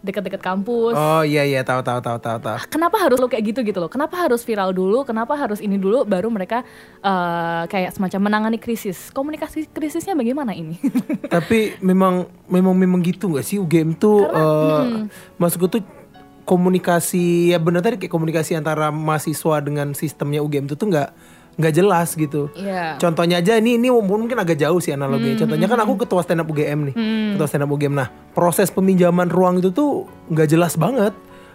deket-deket 0.01 0.41
kampus. 0.41 0.97
Oh 0.97 1.21
iya 1.21 1.45
iya 1.45 1.61
tahu 1.61 1.85
tahu 1.85 2.01
tahu 2.01 2.17
tahu 2.17 2.37
tahu. 2.41 2.57
Kenapa 2.67 2.97
harus 2.97 3.21
lo 3.21 3.29
kayak 3.29 3.53
gitu 3.53 3.59
gitu 3.61 3.77
loh? 3.77 3.89
Kenapa 3.89 4.17
harus 4.17 4.41
viral 4.41 4.73
dulu? 4.73 5.05
Kenapa 5.05 5.37
harus 5.37 5.61
ini 5.61 5.77
dulu? 5.77 6.03
Baru 6.03 6.33
mereka 6.33 6.65
eh, 7.01 7.63
kayak 7.69 7.93
semacam 7.93 8.19
menangani 8.29 8.57
krisis. 8.57 9.13
Komunikasi 9.13 9.69
krisisnya 9.69 10.17
bagaimana 10.17 10.57
ini? 10.57 10.75
Tapi 11.33 11.77
memang 11.85 12.25
memang 12.49 12.73
memang 12.73 12.99
gitu 13.05 13.29
nggak 13.29 13.45
sih 13.45 13.61
UGM 13.61 13.95
tuh 13.95 14.25
eh, 14.25 15.05
maksudku 15.37 15.69
tuh 15.69 15.81
komunikasi 16.41 17.53
ya 17.53 17.61
benar 17.61 17.85
tadi 17.85 18.01
kayak 18.01 18.11
komunikasi 18.11 18.57
antara 18.57 18.89
mahasiswa 18.89 19.61
dengan 19.61 19.93
sistemnya 19.93 20.41
UGM 20.41 20.65
itu 20.67 20.75
tuh 20.75 20.89
nggak 20.89 21.09
nggak 21.53 21.73
jelas 21.73 22.13
gitu. 22.13 22.47
Iya. 22.53 22.95
Contohnya 22.97 23.37
aja 23.37 23.55
ini 23.55 23.75
ini 23.75 23.91
mungkin 23.91 24.35
agak 24.35 24.55
jauh 24.55 24.77
sih 24.77 24.91
analoginya. 24.91 25.35
Contohnya 25.37 25.67
kan 25.67 25.79
aku 25.79 25.93
ketua 25.97 26.21
stand 26.21 26.39
up 26.39 26.47
UGM 26.47 26.79
nih. 26.87 26.95
Ketua 27.33 27.47
stand 27.47 27.63
up 27.63 27.69
UGM. 27.69 27.93
Nah, 27.93 28.07
proses 28.31 28.67
peminjaman 28.67 29.27
ruang 29.27 29.57
itu 29.57 29.69
tuh 29.69 30.03
nggak 30.27 30.47
jelas 30.47 30.73
banget. 30.75 31.11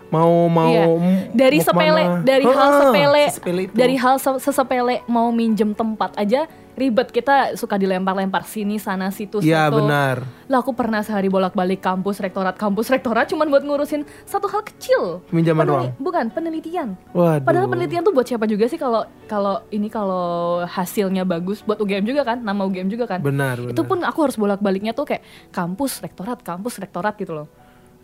Mau 0.06 0.46
mau 0.46 0.70
Iya. 0.70 0.86
m- 0.86 1.26
dari 1.32 1.58
mau 1.58 1.66
sepele 1.66 1.98
ke 1.98 2.06
mana. 2.08 2.22
dari 2.22 2.44
hal 2.46 2.54
Ah, 2.62 2.78
sepele, 2.78 3.24
sesepele 3.26 3.60
itu. 3.64 3.74
dari 3.74 3.96
hal 3.96 4.14
se- 4.16 4.40
sesepele 4.40 4.96
mau 5.06 5.28
minjem 5.28 5.72
tempat 5.72 6.14
aja 6.14 6.46
ribet 6.76 7.08
kita 7.08 7.56
suka 7.56 7.80
dilempar-lempar 7.80 8.44
sini 8.44 8.76
sana 8.76 9.08
situ 9.08 9.40
Iya 9.40 9.72
benar. 9.72 10.28
Lah 10.46 10.60
aku 10.60 10.76
pernah 10.76 11.00
sehari 11.00 11.32
bolak-balik 11.32 11.80
kampus 11.80 12.20
rektorat 12.20 12.54
kampus 12.54 12.92
rektorat 12.92 13.26
cuman 13.32 13.48
buat 13.48 13.64
ngurusin 13.64 14.04
satu 14.28 14.46
hal 14.52 14.62
kecil. 14.62 15.24
Peminjaman 15.32 15.64
ruang. 15.66 15.86
Bukan 15.96 16.28
penelitian. 16.30 16.94
Waduh. 17.16 17.42
Padahal 17.42 17.66
penelitian 17.72 18.04
tuh 18.04 18.12
buat 18.12 18.28
siapa 18.28 18.44
juga 18.44 18.68
sih 18.68 18.76
kalau 18.76 19.08
kalau 19.26 19.64
ini 19.72 19.88
kalau 19.88 20.62
hasilnya 20.68 21.24
bagus 21.24 21.64
buat 21.64 21.80
UGM 21.80 22.04
juga 22.04 22.22
kan, 22.22 22.44
nama 22.44 22.62
UGM 22.68 22.92
juga 22.92 23.08
kan. 23.08 23.24
Benar, 23.24 23.58
benar. 23.58 23.72
Itu 23.72 23.82
pun 23.88 24.04
aku 24.04 24.18
harus 24.22 24.36
bolak-baliknya 24.36 24.92
tuh 24.92 25.08
kayak 25.08 25.24
kampus 25.50 26.04
rektorat, 26.04 26.44
kampus 26.44 26.76
rektorat 26.76 27.16
gitu 27.16 27.32
loh. 27.32 27.48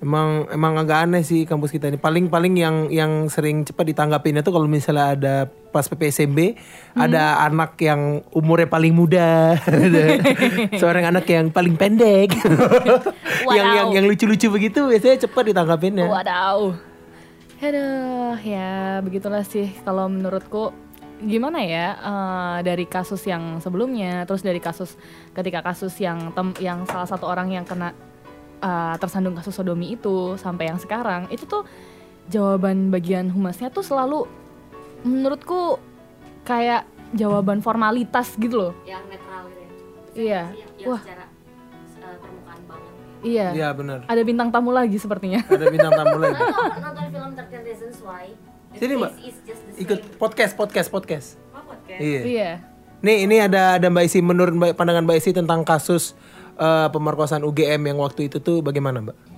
Emang 0.02 0.50
emang 0.50 0.74
agak 0.82 1.06
aneh 1.06 1.22
sih 1.22 1.46
kampus 1.46 1.70
kita 1.70 1.86
ini. 1.86 1.94
Paling 1.94 2.26
paling 2.26 2.58
yang 2.58 2.90
yang 2.90 3.30
sering 3.30 3.62
cepat 3.62 3.94
ditanggapinnya 3.94 4.42
tuh 4.42 4.50
kalau 4.50 4.66
misalnya 4.66 5.14
ada 5.14 5.34
pas 5.46 5.86
PPSMB 5.86 6.58
ada 6.98 7.38
anak 7.46 7.78
yang 7.78 8.18
umurnya 8.34 8.66
paling 8.66 8.90
muda, 8.90 9.54
seorang 10.82 11.06
anak 11.06 11.22
yang 11.30 11.54
paling 11.54 11.78
pendek, 11.78 12.34
yang 13.56 13.68
yang 13.78 13.88
yang 13.94 14.04
lucu-lucu 14.10 14.50
begitu 14.50 14.90
biasanya 14.90 15.22
cepat 15.22 15.54
ditanggapinnya. 15.54 16.10
Wadaw. 16.10 16.74
Aduh, 17.62 18.34
ya 18.42 18.98
begitulah 19.06 19.46
sih 19.46 19.70
kalau 19.86 20.10
menurutku 20.10 20.74
gimana 21.22 21.62
ya 21.62 21.94
eh, 21.94 22.58
dari 22.66 22.90
kasus 22.90 23.22
yang 23.22 23.62
sebelumnya, 23.62 24.26
terus 24.26 24.42
dari 24.42 24.58
kasus 24.58 24.98
ketika 25.30 25.62
kasus 25.62 25.94
yang 26.02 26.34
tem- 26.34 26.58
yang 26.58 26.82
salah 26.90 27.06
satu 27.06 27.30
orang 27.30 27.54
yang 27.54 27.62
kena 27.62 27.94
eh, 28.62 28.94
tersandung 28.96 29.34
kasus 29.34 29.52
sodomi 29.52 29.92
itu 29.92 30.34
sampai 30.36 30.70
yang 30.70 30.78
sekarang 30.78 31.26
itu 31.28 31.42
tuh 31.44 31.66
jawaban 32.24 32.88
bagian 32.88 33.28
humasnya 33.28 33.68
tuh 33.68 33.82
selalu 33.82 34.24
menurutku 35.02 35.82
kayak 36.42 36.86
jawaban 37.12 37.58
formalitas 37.58 38.32
gitu 38.36 38.56
loh. 38.56 38.72
yang 38.82 39.02
netral 39.04 39.46
gitu 39.48 39.62
ya 39.62 39.74
Iya. 40.14 40.42
yang, 40.48 40.70
yang 40.78 40.88
Wah, 40.88 41.00
secara 41.00 41.24
uh, 41.24 42.16
permukaan 42.16 42.60
banget 42.64 42.92
iya. 43.22 43.46
Iya 43.52 43.68
benar. 43.72 43.98
Ada 44.06 44.22
bintang 44.22 44.48
tamu 44.48 44.70
lagi 44.70 44.96
sepertinya. 44.96 45.40
Ada 45.50 45.66
bintang 45.68 45.92
tamu 45.92 46.16
lagi. 46.18 46.42
Nonton 46.78 47.04
film 47.08 47.30
13 47.32 47.64
Reasons 47.64 47.98
Why 48.00 48.26
The 48.72 48.78
Sini, 48.78 48.94
Mbak. 48.96 49.12
Ikut 49.78 50.00
podcast 50.16 50.52
podcast 50.54 50.88
podcast. 50.88 51.26
Oh, 51.50 51.60
podcast. 51.62 52.00
Iya. 52.00 52.20
iya. 52.24 52.50
Nih 53.02 53.26
ini 53.26 53.36
ada 53.36 53.76
ada 53.76 53.86
Mbak 53.86 54.04
Isi 54.06 54.22
menurut 54.22 54.54
Mbak- 54.54 54.74
pandangan 54.74 55.02
Mbak 55.02 55.16
Isi 55.18 55.30
tentang 55.32 55.60
kasus 55.62 56.14
eh, 56.62 56.88
pemerkosaan 56.94 57.42
UGM 57.42 57.90
yang 57.90 57.98
waktu 57.98 58.30
itu 58.30 58.38
tuh 58.38 58.62
bagaimana 58.62 59.02
Mbak? 59.02 59.32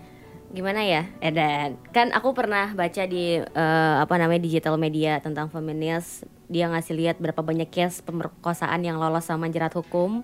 gimana 0.54 0.86
ya? 0.86 1.10
Edan 1.18 1.74
kan 1.90 2.14
aku 2.14 2.30
pernah 2.30 2.70
baca 2.78 3.02
di 3.10 3.42
eh, 3.42 3.96
apa 3.98 4.14
namanya 4.14 4.46
digital 4.46 4.78
media 4.78 5.18
tentang 5.18 5.50
feminis 5.50 6.22
dia 6.46 6.70
ngasih 6.70 6.94
lihat 6.94 7.16
berapa 7.18 7.42
banyak 7.42 7.66
case 7.74 8.06
pemerkosaan 8.06 8.86
yang 8.86 9.02
lolos 9.02 9.26
sama 9.26 9.50
jerat 9.50 9.74
hukum. 9.74 10.22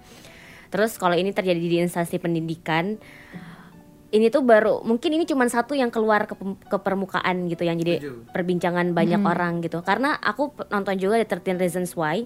Terus 0.70 0.94
kalau 1.02 1.18
ini 1.18 1.34
terjadi 1.34 1.58
di 1.58 1.82
instansi 1.82 2.22
pendidikan 2.22 2.94
ini 4.10 4.26
tuh 4.30 4.46
baru 4.46 4.86
mungkin 4.86 5.18
ini 5.18 5.26
cuma 5.26 5.46
satu 5.50 5.74
yang 5.74 5.90
keluar 5.90 6.26
ke, 6.30 6.34
ke 6.66 6.78
permukaan 6.78 7.46
gitu 7.50 7.66
yang 7.66 7.78
jadi 7.78 7.98
perbincangan 8.30 8.94
banyak 8.94 9.22
orang 9.22 9.66
gitu. 9.66 9.82
Karena 9.82 10.14
aku 10.14 10.54
nonton 10.70 10.94
juga 10.94 11.18
di 11.18 11.26
13 11.26 11.58
Reasons 11.58 11.98
Why. 11.98 12.22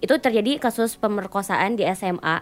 Itu 0.00 0.16
terjadi 0.16 0.56
kasus 0.56 0.96
pemerkosaan 0.96 1.76
di 1.76 1.84
SMA 1.92 2.40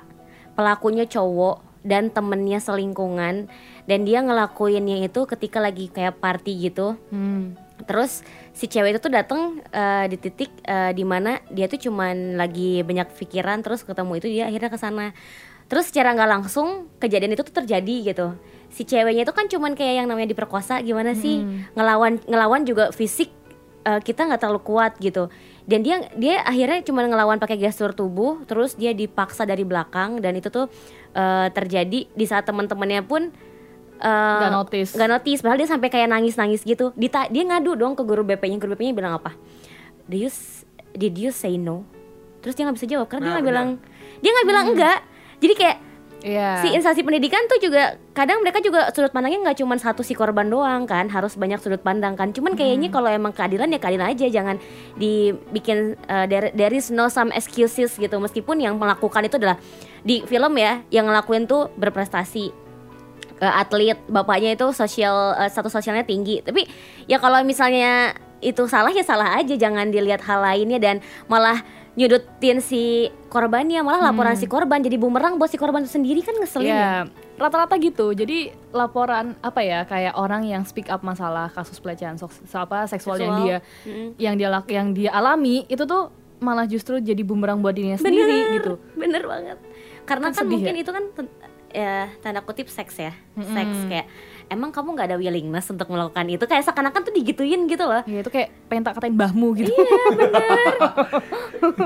pelakunya 0.55 1.07
cowok 1.07 1.70
dan 1.81 2.13
temennya 2.13 2.61
selingkungan 2.61 3.49
dan 3.89 3.99
dia 4.05 4.21
ngelakuinnya 4.21 5.01
itu 5.09 5.25
ketika 5.25 5.59
lagi 5.59 5.89
kayak 5.89 6.21
party 6.21 6.71
gitu. 6.71 6.97
Hmm. 7.11 7.57
terus 7.81 8.21
si 8.53 8.69
cewek 8.69 8.93
itu 8.93 9.01
tuh 9.01 9.09
datang 9.09 9.57
eh, 9.73 10.05
di 10.13 10.21
titik 10.21 10.53
eh, 10.69 10.93
di 10.93 11.01
mana 11.01 11.41
dia 11.49 11.65
tuh 11.65 11.81
cuman 11.81 12.37
lagi 12.37 12.85
banyak 12.85 13.09
pikiran 13.17 13.65
terus 13.65 13.89
ketemu 13.89 14.21
itu 14.21 14.29
dia 14.29 14.53
akhirnya 14.53 14.69
ke 14.69 14.77
sana. 14.77 15.17
Terus 15.65 15.89
secara 15.89 16.13
nggak 16.13 16.29
langsung 16.29 16.93
kejadian 17.01 17.33
itu 17.33 17.41
tuh 17.41 17.65
terjadi 17.65 18.13
gitu. 18.13 18.37
Si 18.69 18.85
ceweknya 18.85 19.25
itu 19.25 19.33
kan 19.33 19.49
cuman 19.49 19.73
kayak 19.73 20.05
yang 20.05 20.13
namanya 20.13 20.29
diperkosa 20.37 20.85
gimana 20.85 21.17
sih? 21.17 21.41
Ngelawan 21.73 22.21
ngelawan 22.29 22.69
juga 22.69 22.93
fisik 22.93 23.33
eh, 23.89 24.01
kita 24.05 24.29
nggak 24.29 24.45
terlalu 24.45 24.61
kuat 24.61 25.01
gitu 25.01 25.33
dan 25.63 25.81
dia 25.81 25.97
dia 26.15 26.41
akhirnya 26.41 26.81
cuma 26.81 27.03
ngelawan 27.03 27.37
pakai 27.37 27.57
gestur 27.57 27.91
tubuh 27.91 28.43
terus 28.45 28.75
dia 28.75 28.91
dipaksa 28.91 29.43
dari 29.43 29.63
belakang 29.63 30.19
dan 30.19 30.33
itu 30.33 30.49
tuh 30.49 30.67
eh, 31.11 31.49
terjadi 31.49 32.07
di 32.07 32.25
saat 32.25 32.45
teman-temannya 32.45 33.03
pun 33.03 33.29
eh, 33.97 34.09
Nggak 34.39 34.53
notice. 34.55 34.91
nggak 34.95 35.11
notice. 35.11 35.41
Padahal 35.41 35.59
dia 35.59 35.69
sampai 35.69 35.89
kayak 35.89 36.09
nangis 36.09 36.35
nangis 36.35 36.61
gitu 36.61 36.91
Dita, 36.95 37.27
dia 37.27 37.43
ngadu 37.43 37.75
dong 37.75 37.93
ke 37.93 38.03
guru 38.03 38.23
BP 38.23 38.43
nya 38.47 38.57
guru 38.57 38.73
BP 38.73 38.83
nya 38.87 38.95
bilang 38.95 39.15
apa? 39.15 39.37
Do 40.05 40.17
you 40.17 40.29
s- 40.29 40.65
did 40.91 41.15
you 41.15 41.31
say 41.31 41.55
no? 41.55 41.85
Terus 42.41 42.55
dia 42.55 42.65
nggak 42.65 42.77
bisa 42.77 42.89
jawab 42.89 43.07
karena 43.07 43.21
dia 43.21 43.29
Nah, 43.29 43.35
nggak 43.35 43.45
benar. 43.45 43.53
bilang 43.53 43.69
dia 44.19 44.31
nggak 44.31 44.49
bilang 44.49 44.67
enggak. 44.73 44.99
Jadi 45.39 45.55
kayak 45.55 45.77
Iya. 46.21 46.61
si 46.61 46.69
instansi 46.77 47.01
pendidikan 47.01 47.41
tuh 47.49 47.57
juga 47.65 47.97
kadang 48.13 48.45
mereka 48.45 48.61
juga 48.61 48.93
sudut 48.93 49.09
pandangnya 49.09 49.41
nggak 49.41 49.59
cuma 49.65 49.81
satu 49.81 50.05
si 50.05 50.13
korban 50.13 50.53
doang 50.53 50.85
kan 50.85 51.09
harus 51.09 51.33
banyak 51.41 51.57
sudut 51.65 51.81
pandang 51.81 52.13
kan. 52.13 52.29
Cuman 52.37 52.53
kayaknya 52.53 52.93
kalau 52.93 53.09
emang 53.09 53.33
keadilan 53.33 53.73
ya 53.73 53.81
keadilan 53.81 54.09
aja 54.13 54.27
jangan 54.29 54.57
dibikin 55.01 55.97
uh, 56.13 56.29
there, 56.29 56.53
there 56.53 56.73
is 56.77 56.93
no 56.93 57.09
some 57.09 57.33
excuses 57.33 57.97
gitu. 57.97 58.17
Meskipun 58.21 58.61
yang 58.61 58.77
melakukan 58.77 59.25
itu 59.25 59.41
adalah 59.41 59.57
di 60.05 60.21
film 60.29 60.53
ya 60.61 60.85
yang 60.93 61.09
ngelakuin 61.09 61.49
tuh 61.49 61.73
berprestasi. 61.81 62.53
Uh, 63.41 63.55
atlet 63.57 63.97
bapaknya 64.05 64.53
itu 64.53 64.69
sosial 64.77 65.33
uh, 65.33 65.49
status 65.49 65.73
sosialnya 65.73 66.05
tinggi. 66.05 66.45
Tapi 66.45 66.69
ya 67.09 67.17
kalau 67.17 67.41
misalnya 67.41 68.13
itu 68.45 68.69
salah 68.69 68.93
ya 68.93 69.05
salah 69.05 69.41
aja 69.41 69.57
jangan 69.57 69.89
dilihat 69.89 70.21
hal 70.29 70.45
lainnya. 70.45 70.77
Dan 70.77 71.01
malah 71.33 71.65
nyudutin 71.93 72.59
si 72.59 72.83
korbannya 73.27 73.83
malah 73.83 74.11
laporan 74.11 74.35
si 74.35 74.47
korban 74.47 74.79
jadi 74.79 74.95
bumerang 74.95 75.37
buat 75.37 75.51
si 75.51 75.57
korban 75.57 75.83
itu 75.83 75.91
sendiri 75.93 76.21
kan 76.21 76.35
ngeselin 76.35 76.67
ya. 76.67 76.75
Ya, 76.75 76.95
rata-rata 77.37 77.75
gitu. 77.77 78.11
Jadi 78.11 78.39
laporan 78.71 79.35
apa 79.41 79.61
ya 79.61 79.83
kayak 79.83 80.15
orang 80.15 80.45
yang 80.45 80.63
speak 80.63 80.87
up 80.87 81.01
masalah 81.01 81.49
kasus 81.49 81.77
pelecehan 81.77 82.15
seks- 82.15 82.47
apa 82.53 82.87
seksual, 82.87 83.17
yang 83.17 83.35
Seksual. 83.35 83.43
dia 83.43 83.57
yang 84.21 84.35
dia 84.35 84.49
lak- 84.49 84.71
yang 84.71 84.93
dia 84.93 85.11
alami 85.11 85.67
itu 85.67 85.83
tuh 85.83 86.09
malah 86.39 86.65
justru 86.65 86.99
jadi 86.99 87.21
bumerang 87.21 87.59
buat 87.59 87.73
dirinya 87.73 87.99
sendiri 87.99 88.57
gitu. 88.57 88.79
bener 88.95 89.23
banget 89.23 89.59
karena 90.05 90.27
Kan 90.27 90.35
kan, 90.35 90.47
mungkin 90.47 90.73
ya? 90.73 90.81
itu 90.81 90.91
kan 90.91 91.05
ya 91.71 91.95
tanda 92.19 92.41
kutip 92.41 92.67
seks 92.67 92.97
ya 92.97 93.13
seks 93.37 93.77
kayak 93.87 94.07
emang 94.51 94.75
kamu 94.75 94.99
nggak 94.99 95.09
ada 95.15 95.17
willingness 95.17 95.71
untuk 95.71 95.89
melakukan 95.89 96.27
itu? 96.27 96.45
Kayak 96.45 96.67
seakan-akan 96.69 97.01
tuh 97.07 97.15
digituin 97.15 97.71
gitu 97.71 97.87
loh. 97.87 98.03
Ya 98.05 98.21
itu 98.21 98.31
kayak 98.31 98.51
pengen 98.67 98.83
tak 98.83 98.99
katain 98.99 99.15
mbahmu 99.15 99.55
gitu. 99.57 99.73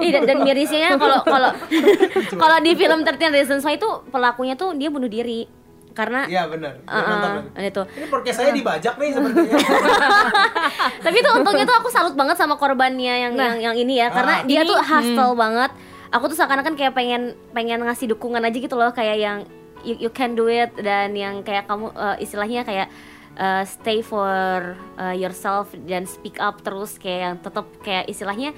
Ih, 0.01 0.11
dan, 0.11 0.23
dan 0.25 0.39
mirisnya 0.43 0.97
kalau 0.97 1.21
kalau 1.23 1.51
kalau 2.43 2.57
di 2.65 2.73
film 2.75 3.05
13 3.05 3.21
Reasons 3.31 3.63
Why 3.63 3.77
itu 3.77 3.89
pelakunya 4.09 4.57
tuh 4.57 4.73
dia 4.75 4.89
bunuh 4.89 5.07
diri. 5.07 5.47
Karena 5.95 6.27
Iya 6.27 6.51
benar. 6.51 6.83
uh, 6.91 7.39
uh, 7.55 7.63
itu 7.63 7.79
Ini 7.87 8.11
podcast 8.11 8.43
saya 8.43 8.51
dibajak 8.51 8.99
nih 8.99 9.15
sepertinya. 9.15 9.57
tapi 11.07 11.17
tuh 11.23 11.33
untungnya 11.39 11.63
tuh 11.71 11.77
aku 11.79 11.87
salut 11.87 12.19
banget 12.19 12.35
sama 12.35 12.59
korbannya 12.59 13.31
yang 13.31 13.39
yang, 13.39 13.63
yang 13.63 13.77
ini 13.79 14.03
ya. 14.03 14.11
Karena 14.11 14.43
dia 14.43 14.67
tuh 14.67 14.75
hustle 14.75 15.39
banget. 15.39 15.71
Aku 16.11 16.27
tuh 16.27 16.35
seakan-akan 16.35 16.75
kayak 16.75 16.99
pengen 16.99 17.39
pengen 17.55 17.87
ngasih 17.87 18.11
dukungan 18.11 18.43
aja 18.43 18.59
gitu 18.59 18.75
loh. 18.75 18.91
Kayak 18.91 19.17
yang 19.23 19.39
you, 19.85 20.09
you 20.09 20.11
can 20.11 20.35
do 20.35 20.49
it. 20.49 20.73
Dan 20.81 21.15
yang 21.15 21.45
kayak 21.45 21.69
kamu 21.69 21.93
uh, 21.95 22.17
istilahnya 22.19 22.65
kayak 22.65 22.89
uh, 23.37 23.63
stay 23.69 24.01
for 24.01 24.75
uh, 24.97 25.15
yourself 25.15 25.71
dan 25.85 26.09
speak 26.09 26.41
up 26.41 26.65
terus. 26.65 26.97
Kayak 26.97 27.21
yang 27.21 27.37
tetap 27.45 27.67
kayak 27.85 28.05
istilahnya 28.09 28.51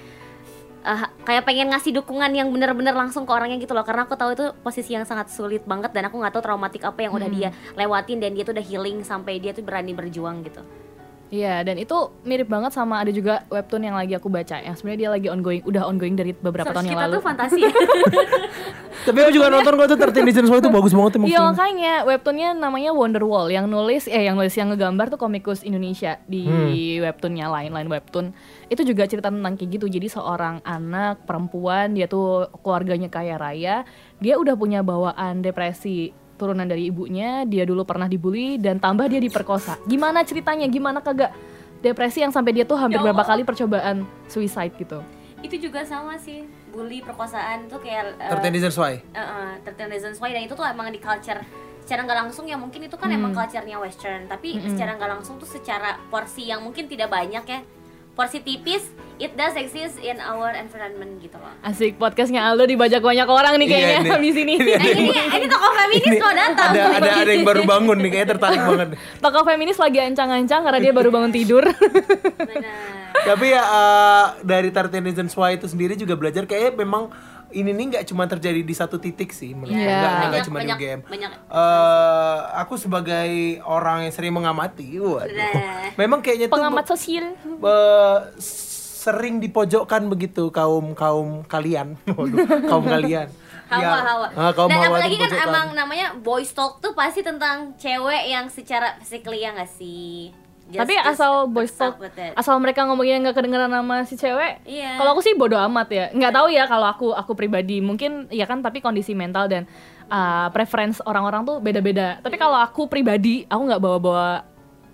uh, 0.87 1.11
kayak 1.27 1.43
pengen 1.45 1.75
ngasih 1.75 1.93
dukungan 1.99 2.31
yang 2.31 2.49
bener-bener 2.55 2.95
langsung 2.95 3.27
ke 3.27 3.33
orangnya 3.35 3.59
gitu 3.59 3.75
loh. 3.75 3.83
Karena 3.83 4.07
aku 4.07 4.15
tahu 4.15 4.33
itu 4.39 4.47
posisi 4.63 4.95
yang 4.95 5.05
sangat 5.05 5.29
sulit 5.35 5.67
banget 5.67 5.91
dan 5.91 6.07
aku 6.07 6.23
nggak 6.23 6.33
tahu 6.39 6.43
traumatik 6.47 6.87
apa 6.87 7.03
yang 7.03 7.13
udah 7.13 7.29
dia 7.29 7.51
lewatin 7.75 8.23
dan 8.23 8.33
dia 8.33 8.47
tuh 8.47 8.55
udah 8.55 8.65
healing 8.65 9.03
sampai 9.03 9.43
dia 9.43 9.51
tuh 9.51 9.67
berani 9.67 9.93
berjuang 9.93 10.47
gitu 10.47 10.86
Iya, 11.27 11.67
dan 11.67 11.75
itu 11.75 11.97
mirip 12.23 12.47
banget 12.47 12.71
sama 12.71 13.03
ada 13.03 13.11
juga 13.11 13.43
webtoon 13.51 13.83
yang 13.83 13.99
lagi 13.99 14.15
aku 14.15 14.31
baca 14.31 14.63
yang 14.63 14.79
sebenarnya 14.79 15.01
dia 15.03 15.11
lagi 15.11 15.27
ongoing, 15.27 15.63
udah 15.67 15.83
ongoing 15.91 16.15
dari 16.15 16.31
beberapa 16.31 16.71
Search 16.71 16.77
tahun 16.79 16.87
yang 16.87 16.95
kita 16.95 17.07
lalu. 17.11 17.15
tuh 17.19 17.23
fantasi. 17.27 17.61
Tapi 19.07 19.19
aku 19.23 19.33
juga 19.39 19.47
nonton 19.55 19.73
kok 19.79 19.87
tuh 19.95 19.99
13 20.03 20.27
Reasons 20.27 20.51
Why 20.51 20.59
itu 20.59 20.71
bagus 20.71 20.91
banget 20.91 21.13
emang 21.15 21.27
Iya 21.31 21.39
makanya 21.47 21.95
webtoonnya 22.11 22.49
namanya 22.59 22.91
Wonderwall 22.91 23.47
yang 23.55 23.71
nulis 23.71 24.11
eh 24.11 24.27
yang 24.27 24.35
nulis 24.35 24.55
yang 24.59 24.75
ngegambar 24.75 25.15
tuh 25.15 25.21
komikus 25.21 25.63
Indonesia 25.63 26.19
di 26.27 26.43
webtoonnya 26.99 27.47
lain 27.47 27.71
lain 27.71 27.87
webtoon 27.87 28.35
itu 28.67 28.83
juga 28.83 29.07
cerita 29.07 29.31
tentang 29.31 29.55
kayak 29.55 29.79
gitu 29.79 29.87
jadi 29.87 30.11
seorang 30.11 30.59
anak 30.67 31.23
perempuan 31.23 31.95
dia 31.95 32.11
tuh 32.11 32.51
keluarganya 32.67 33.07
kaya 33.07 33.39
raya 33.39 33.87
dia 34.19 34.35
udah 34.43 34.59
punya 34.59 34.83
bawaan 34.83 35.39
depresi 35.39 36.11
turunan 36.37 36.65
dari 36.65 36.89
ibunya 36.89 37.43
dia 37.43 37.65
dulu 37.65 37.83
pernah 37.83 38.07
dibully 38.07 38.61
dan 38.61 38.77
tambah 38.77 39.09
dia 39.09 39.19
diperkosa. 39.19 39.81
Gimana 39.85 40.23
ceritanya? 40.23 40.69
Gimana 40.69 41.01
kagak 41.01 41.33
depresi 41.81 42.21
yang 42.21 42.31
sampai 42.31 42.53
dia 42.53 42.65
tuh 42.65 42.77
hampir 42.77 43.01
Ya 43.01 43.05
berapa 43.05 43.21
Allah. 43.21 43.31
kali 43.35 43.43
percobaan 43.43 43.97
suicide 44.29 44.77
gitu? 44.77 45.01
Itu 45.41 45.57
juga 45.59 45.85
sama 45.85 46.17
sih 46.17 46.45
bully 46.71 47.01
perkosaan 47.01 47.69
tuh 47.69 47.81
kayak 47.81 48.17
eh, 48.21 48.33
13 48.33 48.57
Reasons 48.57 48.77
Why. 48.77 49.01
uh, 49.13 49.21
uh, 49.61 49.69
13 49.69 49.89
Reasons 49.91 50.17
Why. 50.21 50.33
Dan 50.33 50.45
itu 50.45 50.55
tuh 50.55 50.65
emang 50.65 50.89
di 50.89 51.01
culture 51.01 51.41
secara 51.87 52.03
nggak 52.03 52.19
langsung 52.27 52.51
ya 52.51 52.59
mungkin 52.59 52.83
itu 52.83 52.97
kan 52.99 53.09
emang 53.09 53.31
culture-nya 53.31 53.79
western. 53.79 54.27
Tapi 54.27 54.59
secara 54.59 54.97
nggak 54.97 55.11
langsung 55.19 55.37
tuh 55.37 55.47
secara 55.47 55.97
porsi 56.09 56.51
yang 56.51 56.61
mungkin 56.61 56.87
tidak 56.87 57.09
banyak 57.09 57.45
ya 57.47 57.61
porsi 58.17 58.41
tipis 58.41 58.81
it 59.17 59.33
does 59.33 59.53
exist 59.55 60.01
in 60.01 60.17
our 60.19 60.49
environment 60.51 61.21
gitu 61.21 61.37
loh 61.37 61.53
asik 61.61 62.01
podcastnya 62.01 62.49
Aldo 62.49 62.65
dibajak 62.65 63.01
banyak 63.01 63.29
orang 63.29 63.61
nih 63.61 63.67
Iya, 63.67 63.73
kayaknya 63.73 63.99
nih. 64.01 64.13
habis 64.13 64.35
ini 64.35 64.55
nah, 64.57 64.81
ini 64.83 65.13
ini 65.13 65.47
tokoh 65.47 65.71
feminis 65.71 66.07
Ini 66.07 66.19
kok 66.19 66.35
datang 66.35 66.71
ada 66.73 66.83
ada 66.97 67.11
ada 67.13 67.31
yang 67.31 67.45
baru 67.45 67.63
bangun 67.63 67.97
nih 68.01 68.11
kayaknya 68.11 68.31
tertarik 68.33 68.61
banget. 68.69 68.89
Tokoh 69.21 69.43
feminis 69.45 69.77
lagi 69.77 69.99
ancang-ancang 70.01 70.61
karena 70.65 70.81
dia 70.81 70.93
baru 70.93 71.09
bangun 71.13 71.33
tidur. 71.33 71.65
Benar. 72.41 72.77
Tapi 73.17 73.47
ya 73.49 73.63
eh, 73.65 74.25
dari 74.45 74.69
13 74.69 75.01
Reasons 75.03 75.33
Why 75.35 75.57
itu 75.57 75.67
sendiri 75.67 75.97
juga 75.97 76.17
belajar 76.17 76.45
kayak 76.45 76.77
memang 76.77 77.09
ini 77.49 77.71
nih 77.71 77.85
nggak 77.89 78.05
cuma 78.07 78.25
terjadi 78.25 78.61
di 78.61 78.73
satu 78.73 78.97
titik 78.97 79.31
sih 79.31 79.51
menurut 79.51 79.73
Iya. 79.73 79.83
gue. 79.83 79.93
nggak 79.93 80.11
nggak 80.11 80.27
Banyak- 80.29 80.47
cuma 80.47 80.59
di 80.59 80.69
UGM. 80.69 81.01
banyak. 81.05 81.31
Eh, 81.47 82.37
aku 82.57 82.75
sebagai 82.75 83.31
orang 83.63 83.99
yang 84.03 84.13
sering 84.13 84.33
mengamati, 84.33 84.97
waduh, 84.97 85.27
Nah. 85.27 85.87
memang 86.01 86.19
kayaknya 86.21 86.47
tuh 86.47 86.57
Pengamat 86.57 86.85
sosial. 86.87 87.33
eh, 87.39 88.19
sering 89.01 89.39
dipojokkan 89.39 90.03
begitu 90.07 90.51
kaum 90.51 90.91
kaum 90.93 91.43
kalian, 91.45 91.95
Waduh, 92.09 92.43
kaum 92.65 92.83
kalian. 92.85 93.31
Hawa 93.67 93.83
Ya, 93.83 93.99
hawa. 94.01 94.27
ah, 94.31 94.53
kaum 94.53 94.71
Dan 94.71 94.79
hawa 94.79 94.95
apalagi 94.95 95.19
kan 95.19 95.31
emang 95.43 95.67
namanya 95.73 96.15
boys 96.17 96.51
talk 96.51 96.79
tuh 96.79 96.95
pasti 96.95 97.19
tentang 97.21 97.75
cewek 97.75 98.25
yang 98.25 98.47
secara 98.47 98.95
physically 99.01 99.43
ya 99.43 99.51
nggak 99.51 99.67
sih? 99.69 100.31
Just- 100.67 100.83
Tapi 100.83 100.95
just 100.95 101.09
asal 101.15 101.47
boys 101.47 101.71
talk, 101.71 101.95
asal 102.35 102.59
mereka 102.59 102.83
ngomongnya 102.83 103.23
nggak 103.23 103.37
kedengeran 103.39 103.71
nama 103.71 104.03
si 104.03 104.15
cewek. 104.15 104.67
Iya. 104.67 104.99
Kalau 104.99 105.15
aku 105.15 105.23
sih 105.23 105.33
bodo 105.33 105.55
amat 105.57 105.89
ya. 105.89 106.05
Nggak 106.11 106.33
tahu 106.33 106.47
ya 106.51 106.67
kalau 106.67 106.87
aku 106.87 107.07
aku 107.13 107.33
pribadi 107.33 107.79
mungkin 107.79 108.27
ya 108.29 108.45
kan 108.45 108.59
tapi 108.61 108.83
kondisi 108.83 109.15
mental 109.15 109.47
dan 109.47 109.63
uh, 110.07 110.51
preference 110.51 110.99
orang-orang 111.01 111.47
tuh 111.47 111.57
beda-beda. 111.59 112.19
Tapi 112.19 112.35
kalau 112.35 112.59
aku 112.59 112.87
pribadi, 112.87 113.47
aku 113.47 113.63
nggak 113.63 113.79
bawa-bawa 113.79 114.43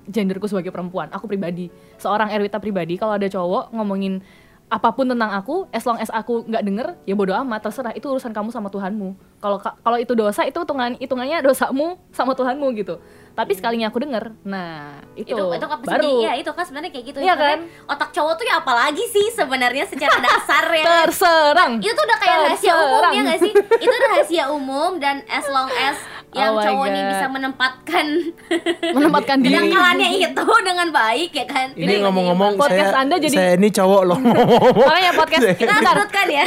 genderku 0.05 0.45
sebagai 0.45 0.69
perempuan. 0.69 1.09
Aku 1.09 1.25
pribadi, 1.25 1.73
seorang 1.97 2.29
Erwita 2.29 2.59
pribadi 2.59 2.99
kalau 2.99 3.17
ada 3.17 3.25
cowok 3.25 3.73
ngomongin 3.73 4.21
apa 4.67 4.89
pun 4.89 5.05
tentang 5.05 5.29
aku, 5.31 5.69
as 5.69 5.85
long 5.85 6.01
as 6.01 6.09
aku 6.09 6.49
nggak 6.49 6.65
denger, 6.65 6.87
ya 7.05 7.13
bodo 7.13 7.37
amat, 7.37 7.61
terserah 7.61 7.93
itu 7.93 8.09
urusan 8.09 8.33
kamu 8.33 8.49
sama 8.49 8.73
Tuhanmu. 8.73 9.13
Kalau 9.37 9.61
ka- 9.61 9.77
kalau 9.79 10.01
itu 10.01 10.17
dosa, 10.17 10.49
itu 10.49 10.57
hitungan 10.57 10.97
hitungannya 10.97 11.45
dosamu 11.45 12.01
sama 12.09 12.33
Tuhanmu 12.33 12.73
gitu. 12.75 12.97
Tapi 13.33 13.53
sekalinya 13.53 13.89
aku 13.89 13.99
denger, 13.99 14.25
nah 14.45 15.01
itu, 15.13 15.33
itu 15.33 15.45
itu 15.57 15.67
kan 15.67 15.79
baru. 15.81 16.21
ya 16.21 16.33
itu 16.37 16.51
kan 16.53 16.65
sebenarnya 16.65 16.91
kayak 16.93 17.05
gitu. 17.09 17.19
Iya 17.19 17.33
Sebenarnya 17.33 17.59
otak 17.89 18.11
cowok 18.13 18.33
tuh 18.37 18.45
ya 18.45 18.55
apalagi 18.61 19.05
sih 19.09 19.27
sebenarnya 19.33 19.85
secara 19.89 20.17
dasar 20.29 20.65
ya 20.69 20.85
terserang. 20.85 21.73
itu 21.81 21.89
tuh 21.91 22.05
udah 22.05 22.19
kayak 22.21 22.37
rahasia 22.45 22.73
umum 22.75 22.89
Terserang. 22.93 23.13
ya 23.13 23.21
gak 23.25 23.41
sih? 23.41 23.53
Itu 23.81 23.95
rahasia 23.99 24.45
umum 24.49 24.91
dan 25.01 25.17
as 25.27 25.47
long 25.49 25.69
as 25.73 25.97
yang 26.33 26.51
Oh 26.51 26.59
cowok 26.59 26.87
ini 26.87 27.01
bisa 27.07 27.27
menempatkan 27.29 28.07
menempatkan 28.97 29.37
diri. 29.43 29.53
kedangkalannya 29.53 30.09
itu 30.19 30.33
dengan 30.63 30.89
baik 30.91 31.31
ya 31.31 31.45
kan 31.45 31.69
Ini 31.73 31.95
ngomong-ngomong 32.01 32.57
podcast 32.57 32.89
saya 32.89 33.01
Anda 33.01 33.17
jadi- 33.19 33.37
saya 33.37 33.53
ini 33.55 33.69
cowok 33.69 34.03
loh. 34.03 34.19
Makanya 34.89 35.13
podcast 35.13 35.45
kita 35.55 35.73
bentar. 35.75 35.93
sebutkan 35.95 36.27
ya 36.29 36.45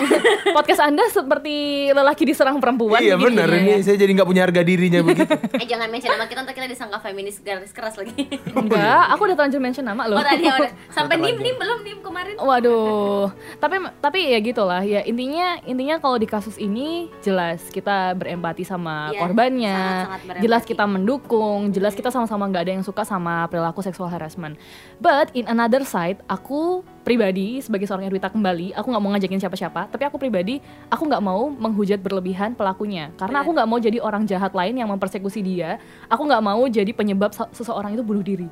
podcast 0.52 0.82
Anda 0.82 1.04
seperti 1.08 1.56
lelaki 1.92 2.24
diserang 2.26 2.58
perempuan 2.58 2.98
iya 2.98 3.14
benar 3.16 3.46
ya. 3.48 3.58
ini 3.58 3.74
saya 3.80 3.94
jadi 3.96 4.12
nggak 4.12 4.26
punya 4.26 4.42
harga 4.44 4.62
dirinya 4.62 5.00
begitu. 5.02 5.34
eh 5.54 5.66
jangan 5.66 5.88
mention 5.88 6.10
nama 6.10 6.26
kita 6.26 6.40
ntar 6.42 6.54
kita 6.54 6.68
disangka 6.68 6.98
feminis 7.00 7.38
garis 7.40 7.70
keras 7.70 7.94
lagi 7.96 8.26
Enggak, 8.52 9.06
aku 9.10 9.22
udah 9.24 9.36
terlanjur 9.36 9.60
mention 9.60 9.86
nama 9.86 10.04
loh. 10.04 10.18
oh 10.18 10.24
tadi 10.24 10.44
ya 10.44 10.56
udah 10.56 10.72
sampai 10.90 11.16
nim 11.16 11.38
nim 11.38 11.56
belum 11.56 11.80
nim 11.82 11.98
kemarin 12.00 12.34
Waduh, 12.36 13.30
tapi 13.58 13.76
tapi 14.00 14.20
ya 14.28 14.40
gitulah 14.40 14.82
ya 14.82 15.02
intinya 15.02 15.62
intinya 15.64 15.96
kalau 15.98 16.16
di 16.16 16.26
kasus 16.26 16.58
ini 16.58 17.08
jelas 17.20 17.62
kita 17.68 18.14
berempati 18.14 18.64
sama 18.64 19.08
Iya, 19.08 19.20
korbannya, 19.20 19.75
sangat-sangat 19.76 20.22
berempati. 20.24 20.44
jelas 20.48 20.64
kita 20.64 20.84
mendukung, 20.88 21.60
jelas 21.76 21.94
kita 21.94 22.10
sama-sama 22.10 22.48
nggak 22.48 22.64
ada 22.64 22.74
yang 22.80 22.86
suka 22.88 23.04
sama 23.04 23.46
perilaku 23.52 23.84
seksual 23.84 24.08
harassment. 24.08 24.56
But 25.04 25.36
in 25.36 25.46
another 25.52 25.84
side, 25.84 26.24
aku 26.32 26.88
pribadi 27.04 27.62
sebagai 27.62 27.86
seorang 27.86 28.10
Erwita 28.10 28.34
kembali, 28.34 28.74
aku 28.74 28.88
nggak 28.90 29.04
mau 29.04 29.12
ngajakin 29.14 29.40
siapa-siapa, 29.44 29.92
tapi 29.94 30.04
aku 30.10 30.18
pribadi 30.18 30.58
aku 30.90 31.06
nggak 31.06 31.22
mau 31.22 31.52
menghujat 31.54 32.02
berlebihan 32.02 32.58
pelakunya, 32.58 33.14
karena 33.20 33.46
aku 33.46 33.54
nggak 33.54 33.70
mau 33.70 33.78
jadi 33.78 34.02
orang 34.02 34.26
jahat 34.26 34.58
lain 34.58 34.80
yang 34.80 34.90
mempersekusi 34.90 35.46
dia, 35.46 35.78
aku 36.10 36.26
nggak 36.26 36.42
mau 36.42 36.66
jadi 36.66 36.90
penyebab 36.96 37.36
se- 37.36 37.52
seseorang 37.54 37.94
itu 37.94 38.02
bunuh 38.02 38.26
diri. 38.26 38.50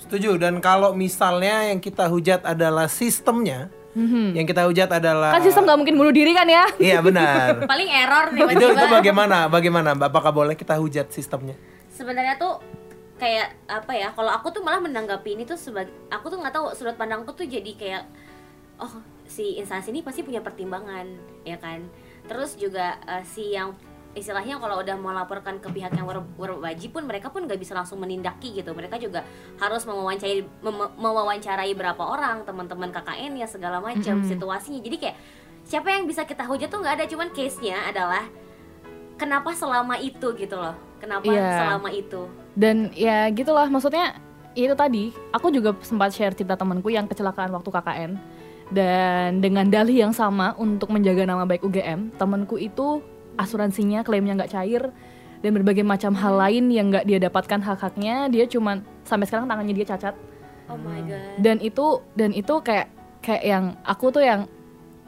Setuju 0.00 0.40
dan 0.40 0.64
kalau 0.64 0.96
misalnya 0.96 1.68
yang 1.68 1.76
kita 1.76 2.08
hujat 2.08 2.40
adalah 2.46 2.88
sistemnya, 2.88 3.68
yang 4.36 4.46
kita 4.46 4.70
hujat 4.70 4.86
adalah 4.86 5.34
Kan 5.34 5.42
sistem 5.42 5.66
nggak 5.66 5.78
mungkin 5.82 5.96
bunuh 5.98 6.14
diri 6.14 6.30
kan 6.30 6.46
ya? 6.46 6.64
Iya 6.78 7.02
benar. 7.02 7.58
paling 7.72 7.88
error 7.90 8.26
itu 8.30 8.46
itu 8.46 8.62
tiba-tiba 8.62 9.02
bagaimana? 9.02 9.50
Bagaimana? 9.50 9.88
Mbak? 9.98 10.08
Apakah 10.14 10.30
boleh 10.30 10.54
kita 10.54 10.78
hujat 10.78 11.10
sistemnya? 11.10 11.58
sebenarnya 12.00 12.40
tuh 12.40 12.64
kayak 13.20 13.52
apa 13.68 13.92
ya 13.92 14.08
kalau 14.16 14.32
aku 14.32 14.48
tuh 14.48 14.64
malah 14.64 14.80
menanggapi 14.80 15.36
ini 15.36 15.44
tuh 15.44 15.60
sebagai 15.60 15.92
aku 16.08 16.32
tuh 16.32 16.40
nggak 16.40 16.56
tahu 16.56 16.72
sudut 16.72 16.96
pandangku 16.96 17.36
tuh 17.36 17.44
jadi 17.44 17.76
kayak 17.76 18.08
oh 18.80 19.04
si 19.28 19.60
instansi 19.60 19.92
ini 19.92 20.00
pasti 20.00 20.24
punya 20.24 20.40
pertimbangan 20.40 21.04
ya 21.44 21.60
kan 21.60 21.84
terus 22.24 22.56
juga 22.56 22.96
eh, 23.04 23.20
si 23.28 23.52
yang 23.52 23.76
istilahnya 24.10 24.58
kalau 24.58 24.82
udah 24.82 24.96
mau 24.98 25.14
laporkan 25.14 25.62
ke 25.62 25.70
pihak 25.70 25.94
yang 25.94 26.06
ber- 26.06 26.26
berwajib 26.34 26.90
pun 26.90 27.06
mereka 27.06 27.30
pun 27.30 27.46
nggak 27.46 27.58
bisa 27.58 27.78
langsung 27.78 28.02
menindaki 28.02 28.50
gitu. 28.52 28.74
Mereka 28.74 28.98
juga 28.98 29.22
harus 29.56 29.86
mewawancarai 29.86 30.42
mem- 30.60 30.92
mewawancarai 30.98 31.72
berapa 31.78 32.02
orang 32.02 32.42
teman-teman 32.42 32.90
KKN 32.90 33.38
ya 33.38 33.46
segala 33.46 33.78
macam 33.78 34.22
situasinya. 34.26 34.82
Jadi 34.82 34.96
kayak 34.98 35.16
siapa 35.62 35.94
yang 35.94 36.10
bisa 36.10 36.26
kita 36.26 36.42
hujat 36.42 36.66
tuh 36.66 36.82
nggak 36.82 36.94
ada 36.98 37.04
cuman 37.06 37.30
case 37.30 37.62
nya 37.62 37.86
adalah 37.86 38.26
kenapa 39.14 39.54
selama 39.54 39.94
itu 40.00 40.34
gitu 40.34 40.56
loh. 40.58 40.74
Kenapa 40.98 41.30
Iya. 41.30 41.64
selama 41.64 41.88
itu? 41.94 42.22
Dan 42.52 42.90
ya 42.92 43.30
gitulah 43.30 43.70
maksudnya 43.70 44.18
itu 44.58 44.74
tadi 44.74 45.14
aku 45.30 45.54
juga 45.54 45.72
sempat 45.86 46.10
share 46.10 46.34
cerita 46.34 46.58
temanku 46.58 46.90
yang 46.90 47.06
kecelakaan 47.06 47.54
waktu 47.54 47.70
KKN 47.70 48.10
dan 48.70 49.38
dengan 49.38 49.66
dalih 49.66 50.06
yang 50.06 50.12
sama 50.14 50.54
untuk 50.58 50.90
menjaga 50.90 51.26
nama 51.26 51.46
baik 51.46 51.62
UGM 51.62 52.14
temanku 52.18 52.58
itu 52.58 53.02
asuransinya 53.38 54.02
klaimnya 54.02 54.38
nggak 54.38 54.52
cair 54.52 54.90
dan 55.40 55.50
berbagai 55.56 55.84
macam 55.84 56.12
hal 56.16 56.36
lain 56.36 56.68
yang 56.68 56.92
nggak 56.92 57.08
dia 57.08 57.18
dapatkan 57.20 57.60
hak-haknya 57.64 58.28
dia 58.28 58.44
cuman 58.44 58.84
sampai 59.04 59.26
sekarang 59.26 59.48
tangannya 59.48 59.74
dia 59.74 59.86
cacat. 59.96 60.14
Oh 60.70 60.78
my 60.78 61.00
god. 61.02 61.40
Dan 61.40 61.56
itu 61.64 62.04
dan 62.14 62.30
itu 62.30 62.54
kayak 62.62 62.92
kayak 63.24 63.42
yang 63.42 63.64
aku 63.82 64.12
tuh 64.12 64.22
yang 64.22 64.46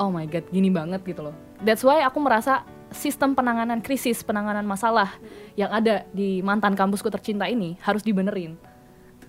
oh 0.00 0.10
my 0.10 0.24
god 0.26 0.44
gini 0.50 0.72
banget 0.72 1.04
gitu 1.04 1.22
loh. 1.30 1.36
That's 1.62 1.84
why 1.86 2.02
aku 2.02 2.18
merasa 2.18 2.66
sistem 2.92 3.32
penanganan 3.32 3.80
krisis 3.80 4.20
penanganan 4.20 4.66
masalah 4.68 5.16
yang 5.56 5.72
ada 5.72 6.04
di 6.12 6.44
mantan 6.44 6.76
kampusku 6.76 7.08
tercinta 7.08 7.46
ini 7.46 7.78
harus 7.84 8.02
dibenerin. 8.02 8.56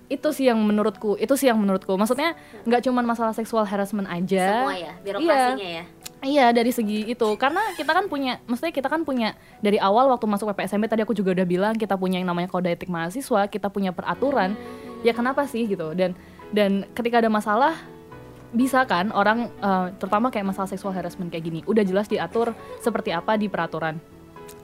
Itu 0.08 0.36
sih 0.36 0.48
yang 0.48 0.60
menurutku 0.60 1.16
itu 1.16 1.32
sih 1.36 1.48
yang 1.48 1.60
menurutku. 1.60 1.94
Maksudnya 1.96 2.36
nggak 2.64 2.82
cuman 2.84 3.04
masalah 3.04 3.32
seksual 3.32 3.64
harassment 3.64 4.08
aja. 4.08 4.64
Semua 4.64 4.76
ya 4.76 4.92
birokrasinya 5.00 5.70
ya 5.80 5.84
Iya 6.24 6.56
dari 6.56 6.72
segi 6.72 7.04
itu. 7.04 7.28
Karena 7.36 7.60
kita 7.76 7.92
kan 7.92 8.08
punya, 8.08 8.40
maksudnya 8.48 8.72
kita 8.72 8.88
kan 8.88 9.04
punya 9.04 9.36
dari 9.60 9.76
awal 9.76 10.08
waktu 10.08 10.24
masuk 10.24 10.56
PPSMB 10.56 10.88
tadi 10.88 11.04
aku 11.04 11.12
juga 11.12 11.36
udah 11.36 11.44
bilang 11.44 11.74
kita 11.76 12.00
punya 12.00 12.16
yang 12.16 12.32
namanya 12.32 12.48
kode 12.48 12.72
etik 12.72 12.88
mahasiswa, 12.88 13.44
kita 13.52 13.68
punya 13.68 13.92
peraturan. 13.92 14.56
Ya 15.04 15.12
kenapa 15.12 15.44
sih 15.44 15.68
gitu. 15.68 15.92
Dan 15.92 16.16
dan 16.56 16.88
ketika 16.96 17.20
ada 17.20 17.28
masalah 17.28 17.76
bisa 18.56 18.88
kan 18.88 19.12
orang 19.12 19.52
eh, 19.52 19.86
terutama 20.00 20.32
kayak 20.32 20.48
masalah 20.48 20.70
seksual 20.70 20.94
harassment 20.94 21.28
kayak 21.28 21.42
gini 21.42 21.60
udah 21.66 21.82
jelas 21.82 22.06
diatur 22.06 22.54
seperti 22.78 23.10
apa 23.10 23.34
di 23.34 23.50
peraturan 23.50 23.98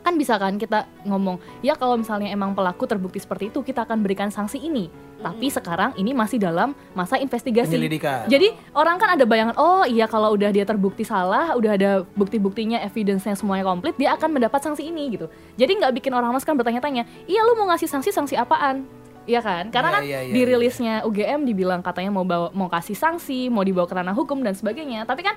kan 0.00 0.16
bisa 0.16 0.40
kan 0.40 0.56
kita 0.56 0.88
ngomong 1.04 1.36
ya 1.60 1.76
kalau 1.76 2.00
misalnya 2.00 2.32
emang 2.32 2.56
pelaku 2.56 2.88
terbukti 2.88 3.20
seperti 3.20 3.52
itu 3.52 3.60
kita 3.60 3.84
akan 3.84 4.00
berikan 4.00 4.32
sanksi 4.32 4.56
ini 4.56 4.88
tapi 5.20 5.52
sekarang 5.52 5.92
ini 6.00 6.16
masih 6.16 6.40
dalam 6.40 6.72
masa 6.96 7.20
investigasi 7.20 7.76
Penyelidikan. 7.76 8.24
jadi 8.24 8.56
orang 8.72 8.96
kan 8.96 9.12
ada 9.12 9.28
bayangan 9.28 9.52
oh 9.60 9.84
iya 9.84 10.08
kalau 10.08 10.32
udah 10.32 10.48
dia 10.48 10.64
terbukti 10.64 11.04
salah 11.04 11.52
udah 11.52 11.76
ada 11.76 11.90
bukti-buktinya 12.16 12.80
evidence-nya 12.80 13.36
semuanya 13.36 13.68
komplit 13.68 13.92
dia 14.00 14.16
akan 14.16 14.40
mendapat 14.40 14.64
sanksi 14.64 14.88
ini 14.88 15.12
gitu 15.20 15.28
jadi 15.60 15.76
nggak 15.76 15.92
bikin 16.00 16.12
orang 16.16 16.32
mas 16.32 16.48
kan 16.48 16.56
bertanya-tanya 16.56 17.04
iya 17.28 17.44
lu 17.44 17.52
mau 17.60 17.68
ngasih 17.68 17.88
sanksi 17.88 18.10
sanksi 18.10 18.36
apaan 18.40 18.88
Iya 19.28 19.40
kan? 19.44 19.68
Karena 19.68 19.88
Iya, 19.92 19.94
kan 19.94 20.02
iya, 20.02 20.20
iya, 20.26 20.32
di 20.32 20.40
iya. 20.42 20.48
rilisnya 20.48 20.94
UGM 21.04 21.44
dibilang 21.44 21.84
katanya 21.84 22.10
mau 22.10 22.24
bawa 22.24 22.50
mau 22.56 22.72
kasih 22.72 22.96
sanksi, 22.96 23.52
mau 23.52 23.60
dibawa 23.60 23.86
ke 23.86 23.94
ranah 23.94 24.16
hukum 24.16 24.40
dan 24.40 24.56
sebagainya. 24.56 25.04
Tapi 25.04 25.20
kan 25.22 25.36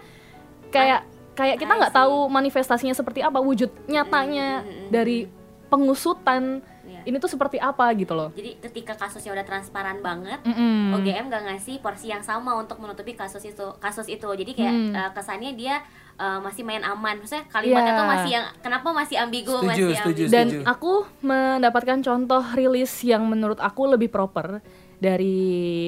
kayak 0.73 1.06
kayak 1.34 1.58
kita 1.58 1.74
nggak 1.76 1.93
tahu 1.93 2.26
manifestasinya 2.28 2.93
seperti 2.93 3.19
apa, 3.19 3.38
wujud 3.38 3.69
nyatanya 3.86 4.62
dari 4.88 5.26
pengusutan 5.67 6.62
Iya. 6.84 7.00
ini 7.06 7.15
tuh 7.15 7.28
seperti 7.28 7.58
apa 7.58 7.89
gitu 7.93 8.12
loh. 8.12 8.30
Jadi 8.30 8.60
ketika 8.60 8.93
kasusnya 8.93 9.32
udah 9.32 9.41
transparan 9.41 9.98
banget, 10.00 10.43
Mm-mm. 10.43 10.91
OGM 10.93 11.26
gak 11.26 11.43
ngasih 11.46 11.80
porsi 11.80 12.08
yang 12.08 12.19
sama 12.19 12.54
untuk 12.54 12.76
menutupi 12.78 13.12
kasus 13.13 13.39
itu 13.41 13.72
kasus 13.78 14.06
itu 14.06 14.28
jadi 14.28 14.52
kayak 14.52 14.74
Hmm. 14.74 14.93
eh, 14.93 15.10
kesannya 15.12 15.52
dia 15.54 15.80
eh, 16.13 16.39
masih 16.39 16.62
main 16.62 16.84
aman 16.84 17.17
maksudnya 17.17 17.48
kalimatnya 17.48 17.89
Iya. 17.89 17.98
tuh 17.98 18.06
masih 18.06 18.32
yang 18.32 18.46
kenapa 18.60 18.88
masih 18.91 19.15
ambigu 19.17 19.56
Setuju, 19.56 19.65
masih 19.65 19.84
setuju, 19.96 20.04
ambigu. 20.22 20.30
Dan 20.30 20.46
setuju. 20.46 20.63
aku 20.67 20.93
mendapatkan 21.24 22.00
contoh 22.04 22.43
rilis 22.54 22.93
yang 23.02 23.24
menurut 23.24 23.58
aku 23.58 23.82
lebih 23.88 24.10
proper 24.10 24.60
dari 25.00 25.39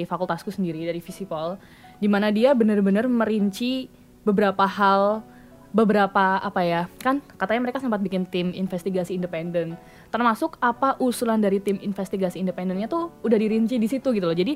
fakultasku 0.04 0.50
sendiri 0.50 0.82
dari 0.82 0.98
Visipol, 0.98 1.60
di 1.96 2.08
mana 2.08 2.28
dia 2.30 2.52
benar-benar 2.52 3.06
merinci 3.06 3.92
beberapa 4.24 4.64
hal, 4.64 5.22
beberapa 5.76 6.40
apa 6.40 6.64
ya, 6.64 6.82
kan 7.04 7.20
katanya 7.36 7.68
mereka 7.68 7.84
sempat 7.84 8.00
bikin 8.00 8.24
tim 8.24 8.56
investigasi 8.56 9.12
independen, 9.12 9.76
termasuk 10.08 10.56
apa 10.64 10.96
usulan 11.04 11.44
dari 11.44 11.60
tim 11.60 11.76
investigasi 11.84 12.40
independennya 12.40 12.88
tuh 12.88 13.12
udah 13.28 13.36
dirinci 13.36 13.76
di 13.76 13.92
situ 13.92 14.16
gitu 14.16 14.24
loh. 14.24 14.38
Jadi 14.38 14.56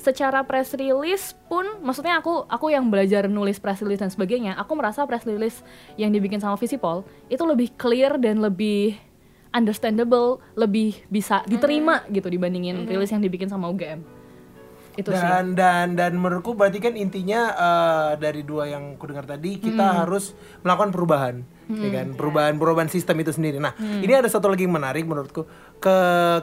secara 0.00 0.40
press 0.42 0.72
release 0.72 1.36
pun 1.46 1.68
maksudnya 1.84 2.18
aku 2.18 2.48
aku 2.48 2.72
yang 2.72 2.88
belajar 2.88 3.28
nulis 3.28 3.60
press 3.60 3.84
release 3.84 4.02
dan 4.02 4.10
sebagainya 4.10 4.56
aku 4.58 4.74
merasa 4.74 5.04
press 5.04 5.22
release 5.28 5.60
yang 6.00 6.10
dibikin 6.10 6.42
sama 6.42 6.58
Visipol 6.58 7.06
itu 7.30 7.44
lebih 7.46 7.70
clear 7.78 8.18
dan 8.18 8.42
lebih 8.42 8.98
understandable 9.54 10.42
lebih 10.58 10.98
bisa 11.06 11.46
diterima 11.46 12.02
gitu 12.10 12.26
dibandingin 12.26 12.90
rilis 12.90 13.14
yang 13.14 13.22
dibikin 13.22 13.46
sama 13.46 13.70
UGM 13.70 14.13
itu 14.94 15.10
sih 15.10 15.18
dan 15.18 15.58
dan 15.58 15.98
dan 15.98 16.14
menurutku 16.14 16.54
berarti 16.54 16.78
kan 16.78 16.94
intinya 16.94 17.40
eh, 17.50 18.10
dari 18.16 18.42
dua 18.42 18.70
yang 18.70 18.94
ku 18.94 19.04
dengar 19.04 19.26
tadi 19.26 19.58
kita 19.58 19.82
Hmm. 19.84 19.98
harus 20.06 20.32
melakukan 20.62 20.90
perubahan 20.90 21.34
ya 21.64 21.90
kan 21.90 22.12
perubahan 22.12 22.54
perubahan 22.54 22.86
sistem 22.86 23.18
itu 23.18 23.32
sendiri 23.32 23.58
nah 23.58 23.74
Hmm. 23.74 24.04
ini 24.04 24.12
ada 24.12 24.28
satu 24.28 24.46
lagi 24.46 24.64
yang 24.64 24.76
menarik 24.76 25.02
menurutku 25.02 25.48
ke 25.78 25.96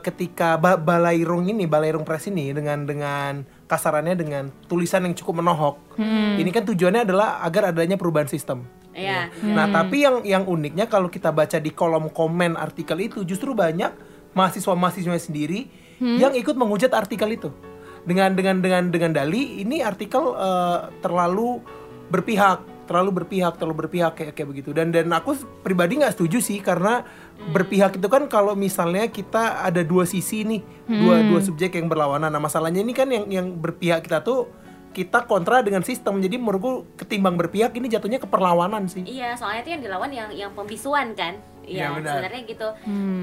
ketika 0.04 0.58
ba 0.58 0.76
balairung 0.76 1.48
ini 1.48 1.64
balairung 1.64 2.04
press 2.04 2.28
ini 2.28 2.52
dengan 2.52 2.84
dengan 2.84 3.42
kasarannya 3.66 4.20
dengan 4.20 4.44
tulisan 4.68 5.08
yang 5.08 5.16
cukup 5.16 5.40
menohok 5.40 5.80
Hmm. 5.96 6.36
ini 6.36 6.50
kan 6.50 6.68
tujuannya 6.68 7.08
adalah 7.08 7.40
agar 7.42 7.72
adanya 7.72 7.96
perubahan 7.96 8.28
sistem 8.28 8.68
Iya. 8.92 9.32
Nah, 9.56 9.72
tapi 9.72 10.04
yang 10.04 10.20
yang 10.28 10.44
uniknya 10.44 10.84
kalau 10.84 11.08
kita 11.08 11.32
baca 11.32 11.64
di 11.64 11.72
kolom 11.72 12.12
komen 12.12 12.60
artikel 12.60 13.00
itu 13.00 13.24
justru 13.24 13.56
banyak 13.56 13.88
mahasiswa-mahasiswa 14.36 15.16
sendiri 15.16 15.72
yang 16.02 16.36
ikut 16.36 16.60
menghujat 16.60 16.92
artikel 16.92 17.32
itu. 17.32 17.56
Dengan 18.02 18.34
dengan 18.34 18.60
dengan 18.60 18.84
dengan 18.90 19.12
dali 19.14 19.62
ini 19.62 19.86
artikel 19.86 20.34
eh, 20.34 20.80
terlalu 21.06 21.62
berpihak, 22.10 22.90
terlalu 22.90 23.24
berpihak, 23.24 23.56
terlalu 23.56 23.88
berpihak 23.88 24.14
kayak 24.18 24.34
kayak 24.36 24.50
begitu. 24.50 24.74
Dan 24.74 24.90
dan 24.90 25.08
aku 25.14 25.38
pribadi 25.62 26.02
nggak 26.02 26.18
setuju 26.18 26.42
sih 26.42 26.60
karena 26.60 27.06
berpihak 27.54 27.98
itu 27.98 28.08
kan 28.10 28.26
kalau 28.26 28.58
misalnya 28.58 29.06
kita 29.08 29.64
ada 29.64 29.86
dua 29.86 30.10
sisi 30.10 30.44
nih, 30.44 30.62
dua 30.90 31.24
dua 31.24 31.40
subjek 31.40 31.78
yang 31.78 31.88
berlawanan. 31.88 32.34
Nah, 32.34 32.42
masalahnya 32.42 32.82
ini 32.82 32.94
kan 32.94 33.08
yang 33.08 33.30
yang 33.30 33.48
berpihak 33.56 34.02
kita 34.04 34.26
tuh 34.26 34.50
kita 34.92 35.24
kontra 35.24 35.64
dengan 35.64 35.82
sistem. 35.82 36.20
Jadi 36.20 36.36
menurutku 36.36 36.98
ketimbang 37.00 37.40
berpihak 37.40 37.72
ini 37.80 37.88
jatuhnya 37.88 38.20
ke 38.20 38.28
perlawanan 38.28 38.92
sih. 38.92 39.08
Iya, 39.08 39.40
soalnya 39.40 39.64
itu 39.64 39.72
yang 39.80 39.84
dilawan 39.88 40.12
yang 40.12 40.30
yang 40.36 40.52
pembisuan 40.52 41.16
kan. 41.16 41.40
Iya, 41.64 41.94
benar. 41.94 42.18
sebenarnya 42.18 42.42
gitu. 42.46 42.68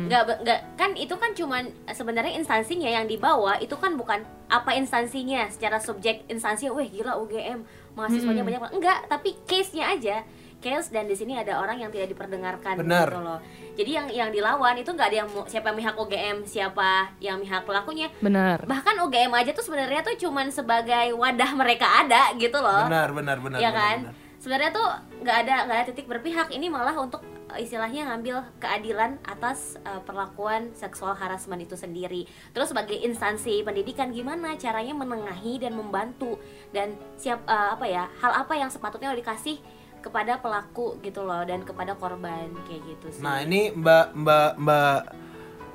Nggak 0.06 0.22
be- 0.24 0.40
nggak 0.40 0.60
kan 0.74 0.90
itu 0.94 1.14
kan 1.14 1.30
cuman 1.32 1.62
sebenarnya 1.88 2.32
instansinya 2.34 2.88
yang 2.88 3.04
dibawa 3.04 3.58
itu 3.58 3.74
kan 3.74 3.94
bukan 3.94 4.20
apa 4.46 4.72
instansinya 4.72 5.46
secara 5.48 5.76
subjek 5.76 6.24
instansi, 6.26 6.68
wah 6.68 6.80
gila 6.80 7.18
UGM 7.18 7.66
mahasiswanya 7.92 8.42
banyak 8.42 8.60
banget." 8.60 8.74
enggak, 8.76 8.98
tapi 9.06 9.36
case-nya 9.44 9.90
aja. 9.90 10.16
Case 10.58 10.90
dan 10.90 11.06
di 11.06 11.14
sini 11.14 11.34
ada 11.34 11.54
orang 11.56 11.78
yang 11.78 11.86
tidak 11.88 12.10
diperdengarkan 12.10 12.74
Benar. 12.76 13.06
gitu 13.06 13.20
loh. 13.20 13.38
Jadi 13.74 13.90
yang 13.92 14.06
yang 14.08 14.28
dilawan 14.28 14.74
itu 14.74 14.90
nggak 14.90 15.06
ada 15.06 15.16
yang 15.16 15.28
mau- 15.30 15.46
siapa 15.46 15.70
yang 15.70 15.78
pihak 15.78 15.94
UGM, 15.96 16.36
siapa 16.42 16.90
yang 17.18 17.38
pihak 17.38 17.62
pelakunya. 17.62 18.10
benar 18.18 18.66
Bahkan 18.66 18.98
UGM 18.98 19.30
aja 19.32 19.50
tuh 19.52 19.62
sebenarnya 19.62 20.02
tuh 20.02 20.18
cuman 20.18 20.50
sebagai 20.50 21.14
wadah 21.14 21.54
mereka 21.54 22.02
ada 22.02 22.34
gitu 22.34 22.58
loh 22.58 22.84
Benar, 22.84 23.10
benar, 23.12 23.38
benar. 23.38 23.58
ya 23.58 23.70
benar, 23.70 23.78
kan 23.78 23.96
benar. 24.02 24.14
sebenarnya 24.38 24.70
tuh 24.72 24.86
nggak 25.20 25.36
ada 25.38 25.54
nggak 25.62 25.76
ada 25.76 25.86
titik 25.86 26.06
berpihak 26.06 26.50
ini 26.50 26.66
malah 26.66 26.96
untuk 26.96 27.22
istilahnya 27.56 28.12
ngambil 28.12 28.44
keadilan 28.60 29.16
atas 29.24 29.80
eh, 29.80 30.02
perlakuan 30.04 30.68
seksual 30.76 31.16
harassment 31.16 31.64
itu 31.64 31.78
sendiri. 31.78 32.28
Terus 32.52 32.74
sebagai 32.74 33.00
instansi 33.00 33.64
pendidikan 33.64 34.12
gimana 34.12 34.58
caranya 34.60 34.92
menengahi 34.92 35.56
dan 35.56 35.72
membantu? 35.72 36.36
Dan 36.74 37.00
siap 37.16 37.48
eh, 37.48 37.68
apa 37.72 37.86
ya 37.88 38.04
hal 38.20 38.44
apa 38.44 38.52
yang 38.60 38.68
sepatutnya 38.68 39.16
dikasih 39.16 39.56
kepada 39.98 40.38
pelaku 40.38 41.00
gitu 41.02 41.26
loh 41.26 41.42
dan 41.42 41.66
kepada 41.66 41.96
korban 41.98 42.52
kayak 42.68 42.82
gitu 42.86 43.06
sih. 43.18 43.24
Nah, 43.24 43.42
ini 43.42 43.74
Mbak 43.74 44.06
Mbak 44.14 44.50
Mbak 44.62 45.00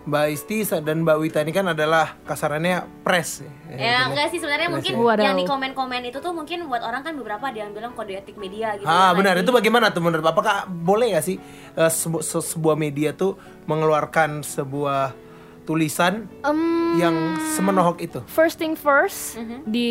Mbak 0.03 0.25
Isti 0.29 0.57
dan 0.77 1.01
Mbak 1.01 1.17
Wita 1.17 1.39
ini 1.39 1.49
kan 1.49 1.63
adalah 1.65 2.19
kasarannya 2.21 2.83
press. 3.01 3.39
Ya 3.69 4.03
enggak 4.03 4.29
sih 4.29 4.37
sebenarnya 4.37 4.67
mungkin. 4.67 4.93
Wadaw. 4.93 5.23
yang 5.23 5.37
di 5.37 5.45
komen-komen 5.45 6.03
itu 6.03 6.19
tuh 6.19 6.31
mungkin 6.31 6.67
buat 6.67 6.79
orang 6.79 7.01
kan 7.01 7.15
beberapa 7.15 7.39
ada 7.41 7.55
yang 7.57 7.71
bilang 7.71 7.91
kode 7.91 8.11
etik 8.13 8.35
media 8.35 8.75
gitu. 8.75 8.83
Ah 8.83 9.09
ya 9.09 9.15
benar 9.15 9.33
itu 9.37 9.47
sih? 9.47 9.55
bagaimana 9.55 9.89
tuh 9.89 9.99
menurut 9.99 10.19
Bapak? 10.21 10.35
Apakah 10.35 10.57
boleh 10.67 11.13
gak 11.13 11.23
sih 11.23 11.39
eh, 11.73 11.87
sebu- 11.89 12.19
se- 12.19 12.43
sebuah 12.45 12.75
media 12.75 13.11
tuh 13.11 13.39
mengeluarkan 13.63 14.43
sebuah 14.43 15.15
tulisan 15.63 16.27
Em, 16.43 16.99
yang 16.99 17.15
semenohok 17.49 17.95
itu? 17.97 18.19
First 18.27 18.59
thing 18.59 18.75
first 18.75 19.39
Mhm. 19.39 19.63
di 19.63 19.89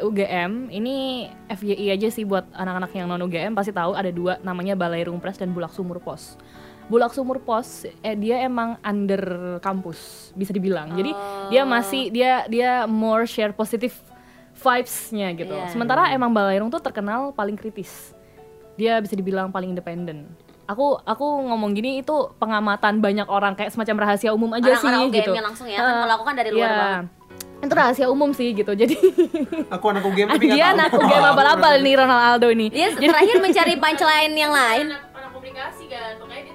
UGM 0.00 0.72
ini 0.72 1.28
FYI 1.50 1.92
aja 1.92 2.08
sih 2.08 2.24
buat 2.24 2.48
anak-anak 2.50 2.88
yang 2.92 3.04
non 3.06 3.20
UGM 3.20 3.52
pasti 3.52 3.70
tahu 3.70 3.92
ada 3.92 4.08
dua 4.08 4.40
namanya 4.40 4.72
Balairung 4.72 5.20
Press 5.20 5.36
dan 5.36 5.52
Bulak 5.52 5.68
Sumur 5.70 6.00
Pos. 6.00 6.40
Bulak 6.90 7.14
Sumur 7.14 7.38
Pos 7.38 7.68
eh, 7.86 8.14
dia 8.14 8.42
emang 8.42 8.74
under 8.82 9.22
kampus 9.60 9.96
bisa 10.34 10.50
dibilang. 10.50 10.90
Jadi 10.90 11.14
dia 11.48 11.62
masih 11.64 12.10
dia 12.10 12.44
dia 12.44 12.70
more 12.84 13.24
share 13.24 13.52
positive 13.52 13.94
vibes-nya 14.54 15.30
gitu. 15.32 15.54
Iya. 15.54 15.70
Sementara 15.70 16.10
emang 16.10 16.28
Balairung 16.28 16.68
tuh 16.68 16.82
terkenal 16.82 17.30
paling 17.30 17.54
kritis. 17.54 18.10
Dia 18.74 18.98
bisa 18.98 19.14
dibilang 19.14 19.48
paling 19.48 19.70
independen. 19.70 20.26
Aku 20.66 20.98
aku 21.00 21.22
ngomong 21.44 21.72
gini 21.72 21.98
itu 21.98 22.10
pengamatan 22.36 22.98
banyak 22.98 23.26
orang 23.26 23.54
kayak 23.54 23.70
semacam 23.70 23.96
rahasia 24.04 24.30
umum 24.30 24.50
aja 24.50 24.70
sih 24.72 24.84
Orang-orang 24.84 25.10
gitu. 25.12 25.30
Langsung 25.32 25.66
ya, 25.66 25.78
kan 25.78 25.86
Eh, 25.88 26.02
melakukan 26.04 26.34
dari 26.34 26.50
luar 26.50 26.60
Iya. 26.60 26.76
banget. 26.76 27.06
Itu 27.60 27.74
rahasia 27.74 28.06
umum 28.08 28.30
sih 28.30 28.48
gitu. 28.52 28.72
Jadi 28.72 28.94
Aku 29.74 29.84
anak 29.86 30.02
UGM 30.02 30.28
tapi 30.28 30.44
nggak 30.44 30.56
dia 30.56 30.64
tahu. 30.64 30.74
anak 30.76 30.90
UGM 30.92 31.24
abal-abal 31.28 31.72
nih 31.78 31.94
Ronaldo 31.96 32.48
nih. 32.50 32.68
Dia 32.70 32.88
terakhir 32.96 33.36
mencari 33.38 33.74
punchline 33.76 34.32
yang 34.32 34.50
lain. 34.50 34.86
anak 34.92 35.30
komunikasi 35.30 35.84
kan, 35.86 36.12
makanya 36.18 36.49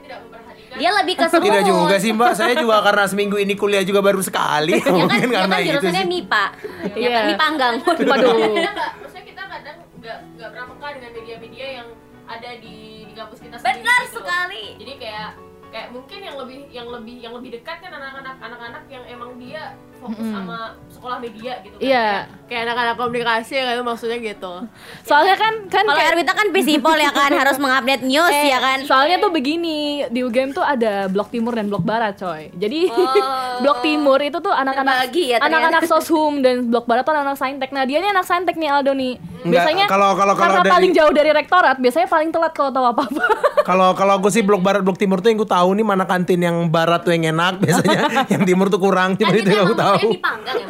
dia 0.75 0.89
lebih 0.93 1.13
ke 1.15 1.25
semut. 1.25 1.45
Tidak 1.47 1.63
juga 1.63 1.95
sih 1.95 2.11
Mbak, 2.11 2.31
saya 2.33 2.53
juga 2.55 2.77
karena 2.81 3.03
seminggu 3.05 3.35
ini 3.35 3.53
kuliah 3.53 3.81
juga 3.81 3.99
baru 3.99 4.19
sekali. 4.19 4.75
Ya 4.75 4.81
kan, 4.81 4.93
Mungkin 5.01 5.19
dia 5.25 5.37
karena 5.37 5.55
kan 5.55 5.61
itu 5.61 5.69
jurusannya 5.71 6.01
sih. 6.01 6.11
MIPA. 6.11 6.43
Ya 6.85 6.95
Iya. 6.95 7.09
kan 7.11 7.23
MIPA 7.25 7.39
panggang. 7.39 7.73
Waduh. 7.81 8.33
maksudnya 8.35 9.23
kita 9.23 9.43
kadang 9.45 9.77
nggak 9.95 10.17
nggak 10.35 10.49
pernah 10.49 10.65
peka 10.69 10.87
dengan 10.93 11.11
media-media 11.13 11.67
yang 11.75 11.87
ada 12.25 12.49
di 12.55 12.75
di 13.05 13.13
kampus 13.13 13.39
kita 13.39 13.55
sendiri 13.55 13.79
Benar 13.79 13.99
gitu 14.01 14.09
loh. 14.11 14.15
sekali. 14.17 14.63
jadi 14.75 14.93
kayak 14.97 15.29
kayak 15.75 15.91
mungkin 15.91 16.23
yang 16.23 16.39
lebih 16.39 16.59
yang 16.71 16.87
lebih 16.87 17.15
yang 17.19 17.33
lebih 17.35 17.49
dekat 17.51 17.83
kan 17.83 17.91
anak-anak 17.91 18.39
anak-anak 18.39 18.83
yang 18.87 19.03
emang 19.05 19.35
dia 19.35 19.75
fokus 19.97 20.23
sama 20.25 20.57
sekolah 20.87 21.17
media 21.17 21.59
gitu 21.59 21.75
kan 21.75 21.83
Iya. 21.83 22.07
Kayak- 22.07 22.25
kayak 22.45 22.61
anak-anak 22.63 22.95
komunikasi 22.95 23.53
kan 23.57 23.75
maksudnya 23.81 24.17
gitu 24.21 24.53
Soalnya 25.01 25.35
kan 25.35 25.53
kan 25.65 25.83
Kalau 25.83 25.97
kayak- 25.97 26.13
Erwita 26.13 26.31
kan 26.31 26.47
visipol 26.49 26.95
ya 26.95 27.11
kan 27.11 27.31
harus 27.41 27.57
mengupdate 27.57 28.03
news 28.03 28.31
Eh, 28.31 28.47
ya 28.47 28.59
kan. 28.59 28.79
Soalnya 28.81 29.17
tuh 29.17 29.29
begini, 29.29 30.05
di 30.07 30.19
UGM 30.21 30.53
tuh 30.53 30.61
ada 30.61 31.07
blok 31.07 31.27
timur 31.27 31.51
dan 31.51 31.67
blok 31.67 31.81
barat, 31.81 32.15
coy. 32.15 32.53
Jadi 32.53 32.87
Oh. 32.87 32.95
blok 33.63 33.81
timur 33.81 34.19
itu 34.21 34.37
tuh 34.37 34.53
anak-anak 34.53 35.11
ya 35.11 35.41
anak-anak 35.41 35.83
soshum 35.83 36.39
dan 36.39 36.69
blok 36.69 36.85
barat 36.85 37.01
tuh 37.01 37.11
anak-anak 37.11 37.35
saintek. 37.35 37.69
Nah, 37.69 37.83
dia 37.83 37.97
ini 37.97 38.07
anak 38.07 38.23
saintek 38.23 38.55
nih 38.55 38.69
Aldo 38.69 38.93
nih. 38.93 39.17
Biasanya 39.43 39.85
kalau- 39.85 40.13
kalau- 40.13 40.33
kalau 40.33 40.53
karena 40.53 40.61
dari- 40.61 40.71
paling 40.71 40.91
jauh 40.93 41.13
dari 41.13 41.31
rektorat, 41.31 41.77
biasanya 41.77 42.07
paling 42.07 42.29
telat 42.29 42.51
kalau 42.51 42.69
tahu 42.69 42.85
apa-apa. 42.87 43.23
Kalau 43.63 43.89
kalau 43.93 44.13
aku 44.15 44.29
sih 44.29 44.41
blok 44.41 44.61
barat 44.61 44.81
blok 44.81 44.95
timur 44.95 45.17
tuh 45.17 45.27
yang 45.27 45.37
ku 45.37 45.47
tahu 45.47 45.64
nih 45.71 45.85
mana 45.87 46.03
kantin 46.05 46.43
yang 46.43 46.67
barat 46.69 47.01
tuh 47.01 47.15
yang 47.15 47.33
enak 47.33 47.57
biasanya, 47.63 48.27
yang 48.29 48.43
timur 48.43 48.67
tuh 48.69 48.77
kurang. 48.77 49.15
Cuma 49.15 49.33
itu 49.33 49.49
yang 49.49 49.65
aku 49.71 49.75
tahu. 49.79 50.09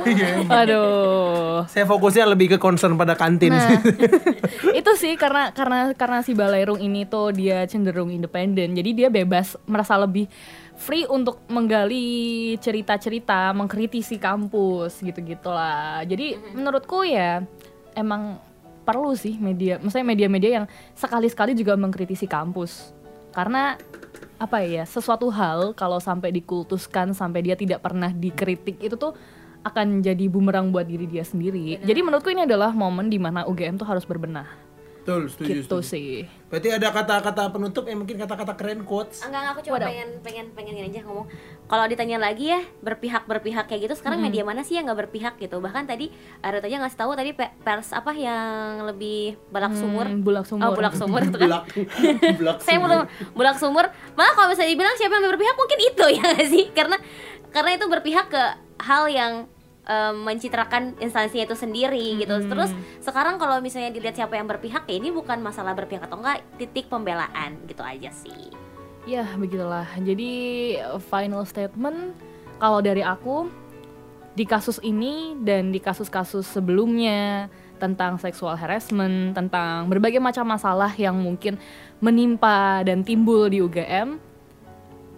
ya. 0.08 0.28
Bang? 0.46 0.60
Aduh. 0.64 1.68
Saya 1.68 1.84
fokusnya 1.90 2.30
lebih 2.30 2.56
ke 2.56 2.58
concern 2.62 2.96
pada 2.96 3.18
kantin 3.18 3.52
Nah, 3.52 3.66
sih. 3.68 3.78
itu 4.80 4.92
sih 5.00 5.14
karena 5.18 5.52
karena 5.52 5.92
karena 5.98 6.20
si 6.22 6.32
Balairung 6.38 6.80
ini 6.80 7.04
tuh 7.10 7.34
dia 7.34 7.66
cenderung 7.66 8.14
independen. 8.14 8.76
Jadi 8.78 8.90
dia 8.94 9.10
bebas 9.10 9.58
merasa 9.66 9.98
lebih 9.98 10.30
free 10.76 11.08
untuk 11.08 11.40
menggali 11.48 12.54
cerita-cerita, 12.60 13.56
mengkritisi 13.56 14.20
kampus 14.20 15.00
gitu-gitulah. 15.00 16.04
Jadi 16.04 16.36
menurutku 16.54 17.08
ya 17.08 17.42
emang 17.96 18.38
perlu 18.86 19.18
sih 19.18 19.40
media, 19.42 19.82
maksudnya 19.82 20.06
media-media 20.06 20.52
yang 20.62 20.66
sekali-sekali 20.94 21.58
juga 21.58 21.74
mengkritisi 21.74 22.30
kampus. 22.30 22.94
Karena 23.34 23.80
apa 24.36 24.64
ya, 24.64 24.84
sesuatu 24.84 25.32
hal 25.32 25.72
kalau 25.78 26.00
sampai 26.02 26.32
dikultuskan 26.36 27.16
sampai 27.16 27.40
dia 27.46 27.56
tidak 27.56 27.80
pernah 27.80 28.12
dikritik 28.12 28.80
itu 28.84 28.96
tuh 29.00 29.16
akan 29.66 30.06
jadi 30.06 30.30
bumerang 30.30 30.70
buat 30.70 30.86
diri 30.86 31.10
dia 31.10 31.26
sendiri. 31.26 31.82
Jadi 31.82 32.00
menurutku 32.06 32.30
ini 32.30 32.46
adalah 32.46 32.70
momen 32.70 33.10
di 33.10 33.18
mana 33.18 33.50
UGM 33.50 33.82
tuh 33.82 33.88
harus 33.90 34.06
berbenah. 34.06 34.65
Betul, 35.06 35.30
setuju, 35.30 35.50
Gitu 35.54 35.62
setuju. 35.70 35.86
sih. 35.86 36.10
Berarti 36.50 36.70
ada 36.72 36.90
kata-kata 36.90 37.54
penutup 37.54 37.86
yang 37.86 38.02
mungkin 38.02 38.18
kata-kata 38.18 38.58
keren 38.58 38.82
quotes. 38.82 39.22
Enggak, 39.22 39.54
aku 39.54 39.62
cuma 39.62 39.78
pengen 39.78 40.18
pengen 40.20 40.50
pengen 40.52 40.74
ini 40.74 40.90
aja 40.90 41.06
ngomong. 41.06 41.30
Kalau 41.66 41.86
ditanya 41.86 42.18
lagi 42.18 42.50
ya 42.50 42.62
berpihak 42.82 43.30
berpihak 43.30 43.70
kayak 43.70 43.86
gitu, 43.86 43.94
sekarang 43.94 44.18
media 44.18 44.42
mana 44.42 44.66
sih 44.66 44.74
yang 44.74 44.90
nggak 44.90 45.06
berpihak 45.06 45.38
gitu? 45.38 45.62
Bahkan 45.62 45.86
tadi 45.86 46.10
ada 46.42 46.58
aja 46.58 46.78
ngasih 46.82 46.98
tahu 46.98 47.14
tadi 47.14 47.38
pe- 47.38 47.54
pers 47.62 47.94
apa 47.94 48.12
yang 48.12 48.82
lebih 48.84 49.38
balak 49.48 49.78
sumur. 49.78 50.10
Hmm, 50.10 50.26
bulak 50.26 50.50
sumur. 50.50 50.66
Oh, 50.66 50.74
bulak 50.74 50.98
sumur 50.98 51.22
itu 51.28 51.38
kan. 51.38 51.50
Bulak, 51.54 51.64
bulak 52.42 52.58
Saya 52.66 52.78
belum 52.82 53.02
bulak 53.38 53.58
sumur. 53.62 53.86
Malah 54.14 54.34
kalau 54.34 54.48
misalnya 54.50 54.74
dibilang 54.74 54.98
siapa 54.98 55.14
yang 55.14 55.24
lebih 55.24 55.38
berpihak 55.38 55.56
mungkin 55.56 55.80
itu 55.86 56.06
ya 56.12 56.24
nggak 56.34 56.50
sih? 56.50 56.66
Karena 56.74 56.98
karena 57.54 57.70
itu 57.78 57.86
berpihak 57.86 58.26
ke 58.26 58.44
hal 58.82 59.06
yang 59.06 59.34
em, 59.86 60.16
mencitrakan 60.26 60.98
instansinya 61.00 61.46
itu 61.48 61.58
sendiri 61.58 62.22
gitu. 62.22 62.36
Terus 62.50 62.74
sekarang 63.02 63.38
kalau 63.38 63.62
misalnya 63.62 63.94
dilihat 63.94 64.18
siapa 64.18 64.36
yang 64.38 64.50
berpihak 64.50 64.86
ya 64.90 64.96
ini 64.98 65.10
bukan 65.14 65.40
masalah 65.42 65.74
berpihak 65.78 66.06
atau 66.06 66.20
enggak, 66.20 66.42
titik 66.58 66.90
pembelaan 66.90 67.58
gitu 67.70 67.82
aja 67.86 68.10
sih. 68.12 68.52
Ya, 69.06 69.26
begitulah. 69.38 69.86
Jadi 70.02 70.76
final 71.06 71.46
statement 71.46 72.18
kalau 72.58 72.82
dari 72.82 73.06
aku 73.06 73.46
di 74.36 74.44
kasus 74.44 74.82
ini 74.84 75.38
dan 75.40 75.72
di 75.72 75.80
kasus-kasus 75.80 76.44
sebelumnya 76.44 77.48
tentang 77.80 78.18
sexual 78.20 78.56
harassment, 78.56 79.36
tentang 79.36 79.88
berbagai 79.92 80.20
macam 80.20 80.48
masalah 80.48 80.92
yang 80.96 81.16
mungkin 81.16 81.60
menimpa 82.00 82.84
dan 82.84 83.04
timbul 83.04 83.48
di 83.48 83.60
UGM, 83.64 84.20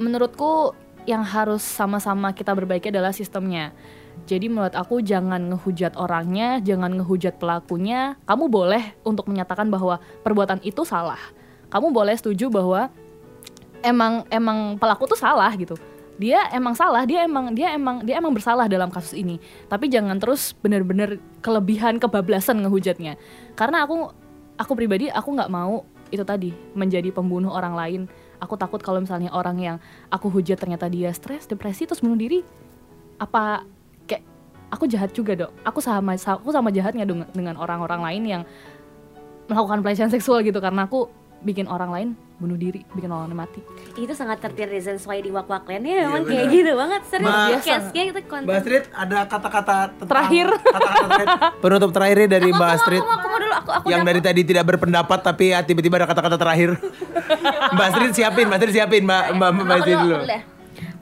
menurutku 0.02 0.74
yang 1.08 1.24
harus 1.24 1.64
sama-sama 1.64 2.34
kita 2.34 2.54
perbaiki 2.54 2.92
adalah 2.92 3.14
sistemnya. 3.14 3.74
Jadi 4.26 4.50
menurut 4.50 4.74
aku 4.74 5.00
jangan 5.06 5.54
ngehujat 5.54 5.94
orangnya, 5.96 6.58
jangan 6.64 6.98
ngehujat 6.98 7.38
pelakunya. 7.38 8.18
Kamu 8.26 8.50
boleh 8.50 8.98
untuk 9.06 9.30
menyatakan 9.30 9.70
bahwa 9.70 10.02
perbuatan 10.26 10.60
itu 10.66 10.82
salah. 10.84 11.20
Kamu 11.70 11.94
boleh 11.94 12.16
setuju 12.18 12.50
bahwa 12.50 12.90
emang 13.86 14.26
emang 14.34 14.76
pelaku 14.82 15.06
tuh 15.06 15.20
salah 15.20 15.52
gitu 15.54 15.78
dia 16.18 16.50
emang 16.50 16.74
salah 16.74 17.06
dia 17.06 17.24
emang 17.24 17.54
dia 17.54 17.72
emang 17.78 18.02
dia 18.02 18.18
emang 18.18 18.34
bersalah 18.34 18.66
dalam 18.66 18.90
kasus 18.90 19.14
ini 19.14 19.38
tapi 19.70 19.88
jangan 19.88 20.18
terus 20.18 20.58
bener-bener 20.58 21.22
kelebihan 21.46 22.02
kebablasan 22.02 22.66
ngehujatnya 22.66 23.16
karena 23.54 23.86
aku 23.86 24.12
aku 24.58 24.74
pribadi 24.74 25.14
aku 25.14 25.38
nggak 25.38 25.54
mau 25.54 25.86
itu 26.10 26.26
tadi 26.26 26.52
menjadi 26.74 27.14
pembunuh 27.14 27.54
orang 27.54 27.78
lain 27.78 28.02
aku 28.42 28.58
takut 28.58 28.82
kalau 28.82 28.98
misalnya 28.98 29.30
orang 29.30 29.58
yang 29.62 29.78
aku 30.10 30.34
hujat 30.34 30.58
ternyata 30.58 30.90
dia 30.90 31.14
stres 31.14 31.46
depresi 31.46 31.86
terus 31.86 32.02
bunuh 32.02 32.18
diri 32.18 32.42
apa 33.22 33.62
aku 34.68 34.84
jahat 34.86 35.12
juga 35.12 35.34
dok 35.36 35.52
aku 35.64 35.80
sama 35.80 36.16
aku 36.16 36.50
sama 36.52 36.70
jahatnya 36.70 37.08
dengan 37.08 37.56
orang-orang 37.56 38.02
lain 38.04 38.24
yang 38.26 38.42
melakukan 39.48 39.80
pelecehan 39.80 40.12
seksual 40.12 40.44
gitu 40.44 40.60
karena 40.60 40.84
aku 40.84 41.08
bikin 41.38 41.70
orang 41.70 41.92
lain 41.94 42.10
bunuh 42.38 42.54
diri 42.54 42.82
bikin 42.94 43.10
orang 43.10 43.30
lain 43.30 43.38
mati 43.40 43.62
Itu 43.94 44.14
sangat 44.14 44.42
13 44.42 44.70
reasons 44.70 45.02
why 45.06 45.22
di 45.22 45.30
wak 45.30 45.46
wak 45.46 45.66
ya 45.70 45.78
emang 45.80 46.22
bener. 46.22 46.30
kayak 46.30 46.46
gitu 46.50 46.72
banget 46.74 47.02
serius 47.10 47.30
Ma- 47.30 47.62
case-nya 47.62 48.04
itu 48.10 48.20
konten. 48.26 48.46
Mbak 48.46 48.58
Astrid 48.58 48.86
ada 48.94 49.18
kata-kata 49.26 49.76
Terakhir. 50.02 50.48
kata-kata 50.54 51.06
terakhir. 51.08 51.28
penutup 51.66 51.90
terakhirnya 51.94 52.28
dari 52.38 52.50
Mbak 52.50 52.70
Astrid 52.74 53.02
Aku, 53.02 53.10
aku 53.10 53.28
mau 53.30 53.40
dulu 53.42 53.54
aku 53.54 53.70
aku 53.74 53.86
yang 53.90 54.02
dari 54.06 54.22
tadi 54.22 54.42
tidak 54.46 54.66
berpendapat 54.70 55.20
tapi 55.22 55.50
ya, 55.50 55.62
tiba-tiba 55.62 55.98
ada 55.98 56.08
kata-kata 56.10 56.38
terakhir. 56.38 56.70
Mbak 57.74 57.86
Astrid 57.86 58.12
siapin, 58.14 58.46
Mbak 58.46 58.58
Astrid 58.58 58.74
siapin, 58.76 59.02
Mbak 59.02 59.24
Mbak 59.34 59.50
Mbak 59.54 59.66
Aku 59.66 59.74
Astrid 59.78 59.98
dulu, 59.98 60.14
dulu. 60.14 60.57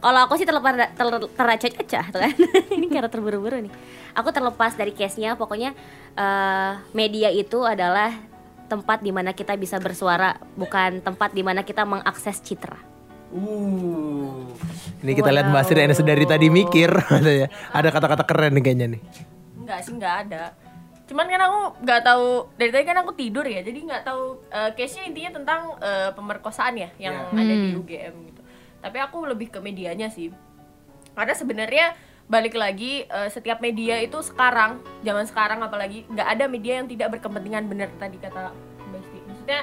Kalau 0.06 0.20
aku 0.22 0.38
sih 0.38 0.46
terlepas 0.46 0.94
ter, 0.94 1.08
teracah-acah 1.34 2.06
tuh 2.14 2.22
kan. 2.22 2.34
Ini 2.78 2.86
karena 2.94 3.10
terburu-buru 3.10 3.58
nih. 3.58 3.74
Aku 4.14 4.30
terlepas 4.30 4.78
dari 4.78 4.94
case-nya, 4.94 5.34
pokoknya 5.34 5.74
eh, 6.14 6.72
media 6.94 7.34
itu 7.34 7.66
adalah 7.66 8.14
tempat 8.70 9.02
di 9.02 9.10
mana 9.10 9.34
kita 9.34 9.58
bisa 9.58 9.82
bersuara, 9.82 10.38
bukan 10.54 11.02
tempat 11.02 11.34
di 11.34 11.42
mana 11.42 11.66
kita 11.66 11.90
mengakses 11.90 12.38
citra. 12.38 12.78
Uh. 13.34 14.46
Ini 15.02 15.12
kita 15.18 15.34
lihat 15.34 15.50
Mbak 15.50 15.74
yang 15.74 16.06
dari 16.06 16.26
tadi 16.30 16.48
mikir 16.54 16.90
katanya. 17.10 17.50
Ada 17.74 17.90
kata-kata 17.90 18.24
keren 18.30 18.54
nih 18.54 18.62
kayaknya 18.62 18.88
nih. 18.98 19.02
Enggak 19.58 19.80
sih, 19.82 19.92
enggak 19.98 20.16
ada. 20.30 20.54
Cuman 21.10 21.26
kan 21.30 21.42
aku 21.50 21.60
nggak 21.82 22.02
tahu 22.06 22.28
dari 22.58 22.72
tadi 22.74 22.84
kan 22.86 22.98
aku 23.02 23.12
tidur 23.18 23.46
ya, 23.46 23.66
jadi 23.66 23.80
nggak 23.90 24.04
tahu 24.06 24.38
eh, 24.54 24.70
case-nya 24.78 25.10
intinya 25.10 25.32
tentang 25.42 25.62
eh, 25.82 26.10
pemerkosaan 26.14 26.78
ya 26.78 26.90
yang 27.02 27.26
ada 27.34 27.54
di 27.54 27.74
UGM 27.74 28.16
gitu. 28.30 28.35
Tapi 28.86 29.02
aku 29.02 29.26
lebih 29.26 29.50
ke 29.50 29.58
medianya 29.58 30.14
sih. 30.14 30.30
Karena 31.18 31.34
sebenarnya 31.34 31.98
balik 32.30 32.54
lagi 32.54 33.02
eh, 33.10 33.30
setiap 33.34 33.58
media 33.66 33.98
itu 33.98 34.22
sekarang, 34.22 34.78
zaman 35.02 35.26
sekarang 35.26 35.66
apalagi 35.66 36.06
nggak 36.06 36.28
ada 36.38 36.46
media 36.46 36.78
yang 36.82 36.88
tidak 36.90 37.18
berkepentingan 37.18 37.66
benar 37.66 37.90
tadi 37.98 38.22
kata 38.22 38.54
Mbak 38.94 39.02
Isti. 39.02 39.20
Maksudnya 39.26 39.60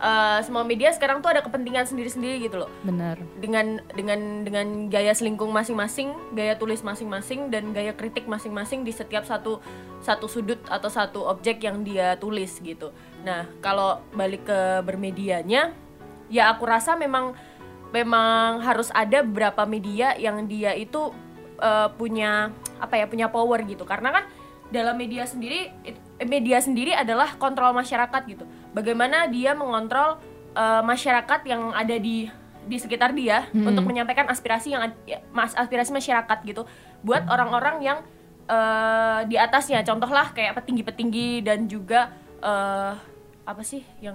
eh, 0.00 0.38
semua 0.40 0.64
media 0.64 0.88
sekarang 0.92 1.20
tuh 1.20 1.36
ada 1.36 1.44
kepentingan 1.44 1.84
sendiri-sendiri 1.84 2.48
gitu 2.48 2.64
loh 2.64 2.70
benar 2.84 3.16
dengan 3.40 3.80
dengan 3.92 4.44
dengan 4.44 4.88
gaya 4.88 5.12
selingkung 5.12 5.52
masing-masing, 5.52 6.16
gaya 6.32 6.56
tulis 6.56 6.80
masing-masing 6.80 7.52
dan 7.52 7.76
gaya 7.76 7.92
kritik 7.92 8.24
masing-masing 8.24 8.84
di 8.84 8.92
setiap 8.92 9.24
satu 9.28 9.60
satu 10.00 10.26
sudut 10.28 10.60
atau 10.68 10.88
satu 10.88 11.28
objek 11.28 11.64
yang 11.64 11.80
dia 11.84 12.16
tulis 12.20 12.60
gitu. 12.60 12.92
Nah, 13.22 13.46
kalau 13.62 14.02
balik 14.12 14.50
ke 14.50 14.82
bermedianya, 14.82 15.70
ya 16.26 16.50
aku 16.50 16.66
rasa 16.66 16.98
memang 16.98 17.38
memang 17.92 18.64
harus 18.64 18.88
ada 18.90 19.20
beberapa 19.20 19.62
media 19.68 20.16
yang 20.16 20.48
dia 20.48 20.72
itu 20.74 21.12
eh, 21.60 21.88
punya 21.94 22.50
apa 22.82 22.98
ya, 22.98 23.06
punya 23.06 23.28
power 23.28 23.62
gitu. 23.68 23.84
Karena 23.84 24.10
kan 24.10 24.24
dalam 24.72 24.96
media 24.96 25.28
sendiri 25.28 25.68
it- 25.84 26.00
media 26.24 26.58
sendiri 26.58 26.96
adalah 26.96 27.36
kontrol 27.36 27.76
masyarakat 27.76 28.22
gitu. 28.26 28.44
Bagaimana 28.72 29.28
dia 29.28 29.52
mengontrol 29.52 30.18
eh, 30.56 30.82
masyarakat 30.82 31.40
yang 31.46 31.70
ada 31.76 31.96
di 32.00 32.26
di 32.62 32.78
sekitar 32.78 33.10
dia 33.10 33.50
untuk 33.66 33.82
menyampaikan 33.90 34.30
aspirasi 34.30 34.70
yang 34.70 34.94
ya, 35.02 35.18
mas 35.34 35.50
aspirasi 35.50 35.90
masyarakat 35.90 36.38
gitu 36.46 36.62
buat 37.02 37.26
orang-orang 37.26 37.82
yang 37.82 37.98
eh, 38.46 39.20
di 39.26 39.34
atasnya 39.34 39.82
contohlah 39.82 40.30
kayak 40.30 40.54
petinggi-petinggi 40.62 41.42
dan 41.42 41.66
juga 41.66 42.14
eh, 42.38 42.94
apa 43.42 43.62
sih 43.66 43.82
yang 43.98 44.14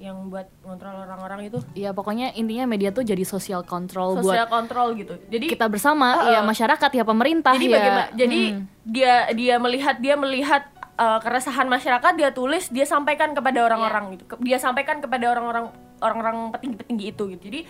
yang 0.00 0.32
buat 0.32 0.48
ngontrol 0.64 1.04
orang-orang 1.04 1.52
itu? 1.52 1.58
Ya 1.76 1.92
pokoknya 1.92 2.32
intinya 2.32 2.64
media 2.64 2.88
tuh 2.88 3.04
jadi 3.04 3.20
sosial 3.20 3.60
kontrol 3.68 4.16
buat 4.16 4.32
sosial 4.32 4.48
kontrol 4.48 4.96
gitu. 4.96 5.20
Jadi 5.28 5.52
kita 5.52 5.68
bersama 5.68 6.24
ya 6.32 6.40
masyarakat 6.40 6.90
ya 6.96 7.04
pemerintah 7.04 7.52
jadi 7.52 7.68
ya 7.68 7.74
bagaimana? 7.76 8.08
Jadi 8.16 8.40
Hmm. 8.56 8.64
dia 8.88 9.28
dia 9.36 9.54
melihat 9.60 10.00
dia 10.00 10.16
melihat 10.16 10.62
uh, 10.96 11.20
keresahan 11.20 11.68
masyarakat 11.68 12.12
dia 12.16 12.32
tulis 12.32 12.72
dia 12.72 12.88
sampaikan 12.88 13.36
kepada 13.36 13.60
orang-orang 13.60 14.16
gitu. 14.16 14.24
Ke- 14.24 14.40
dia 14.40 14.56
sampaikan 14.56 15.04
kepada 15.04 15.36
orang-orang 15.36 15.68
orang-orang 16.00 16.48
petinggi-petinggi 16.56 17.06
itu 17.12 17.22
gitu. 17.36 17.42
Jadi 17.52 17.60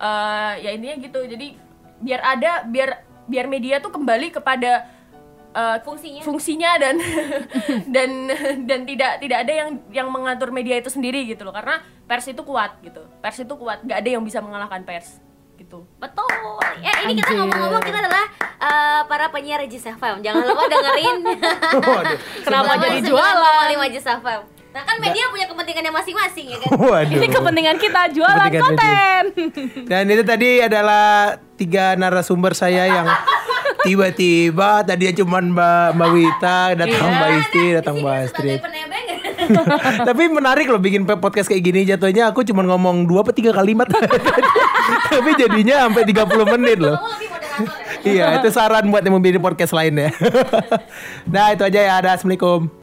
uh, 0.00 0.52
ya 0.56 0.72
intinya 0.72 0.96
gitu. 0.96 1.20
Jadi 1.20 1.46
biar 2.00 2.20
ada 2.24 2.64
biar 2.64 3.04
biar 3.28 3.44
media 3.44 3.84
tuh 3.84 3.92
kembali 3.92 4.32
kepada 4.32 4.88
uh, 5.54 5.78
Fungsinya. 5.80 6.20
fungsinya 6.20 6.70
dan 6.76 6.94
dan 7.94 8.10
dan 8.66 8.80
tidak 8.84 9.12
tidak 9.18 9.38
ada 9.40 9.52
yang 9.54 9.68
yang 9.88 10.08
mengatur 10.08 10.50
media 10.50 10.76
itu 10.76 10.90
sendiri 10.90 11.24
gitu 11.24 11.42
loh 11.42 11.50
karena 11.50 11.78
pers 12.04 12.26
itu 12.26 12.42
kuat 12.42 12.82
gitu 12.82 13.00
pers 13.18 13.38
itu 13.38 13.54
kuat 13.54 13.80
nggak 13.80 13.98
ada 13.98 14.10
yang 14.10 14.22
bisa 14.22 14.38
mengalahkan 14.38 14.82
pers 14.82 15.22
gitu 15.54 15.86
Betul. 15.96 16.26
Ya 16.82 17.06
ini 17.06 17.14
kita 17.14 17.30
Anjir. 17.30 17.38
ngomong-ngomong 17.40 17.78
kita 17.80 17.98
adalah 18.00 18.24
eh, 18.58 19.00
para 19.06 19.30
penyiar 19.30 19.62
Regis 19.62 19.86
FM. 19.86 20.18
Jangan 20.18 20.42
lupa 20.44 20.66
dengerin. 20.66 21.16
Kenapa 22.44 22.74
jadi 22.76 22.98
jualan? 23.00 23.70
lima 23.70 23.84
Regis 23.86 24.02
FM. 24.02 24.40
Nah 24.74 24.82
kan 24.82 24.96
media 24.98 25.30
punya 25.30 25.46
kepentingannya 25.46 25.94
masing-masing 25.94 26.46
ya 26.50 26.58
kan. 26.58 26.70
Waduh. 26.74 27.14
ini 27.14 27.26
kepentingan 27.30 27.76
kita 27.78 28.10
jualan 28.10 28.34
Kepentingan 28.50 28.62
konten 28.66 29.22
Dan 29.86 30.02
itu 30.10 30.22
tadi 30.26 30.50
adalah 30.58 31.06
tiga 31.54 31.94
narasumber 31.94 32.50
saya 32.52 32.90
yang 32.90 33.06
tiba-tiba 33.84 34.82
tadinya 34.82 35.14
cuma 35.20 35.38
Mbak 35.44 35.86
Mbak 35.94 36.08
Wita, 36.16 36.60
datang 36.74 37.08
Mbak 37.12 37.30
Isti, 37.38 37.64
datang 37.76 37.94
Mbak 38.00 38.14
Astrid. 38.24 38.60
Tapi 40.08 40.22
menarik 40.32 40.66
loh 40.72 40.80
bikin 40.80 41.04
podcast 41.04 41.52
kayak 41.52 41.62
gini 41.62 41.80
jatuhnya 41.84 42.32
aku 42.32 42.42
cuma 42.48 42.64
ngomong 42.64 43.04
dua 43.04 43.20
atau 43.20 43.36
tiga 43.36 43.52
kalimat. 43.52 43.86
Tapi 45.12 45.30
jadinya 45.36 45.88
sampai 45.88 46.04
30 46.08 46.52
menit 46.56 46.78
loh. 46.80 46.96
Ya. 48.04 48.04
Iya, 48.04 48.26
itu 48.42 48.48
saran 48.52 48.92
buat 48.92 49.00
yang 49.00 49.16
mau 49.16 49.22
bikin 49.22 49.40
podcast 49.40 49.72
lain 49.72 49.96
ya. 49.96 50.10
nah, 51.32 51.54
itu 51.56 51.62
aja 51.64 51.80
ya. 51.80 51.92
Ada. 52.02 52.20
Assalamualaikum. 52.20 52.82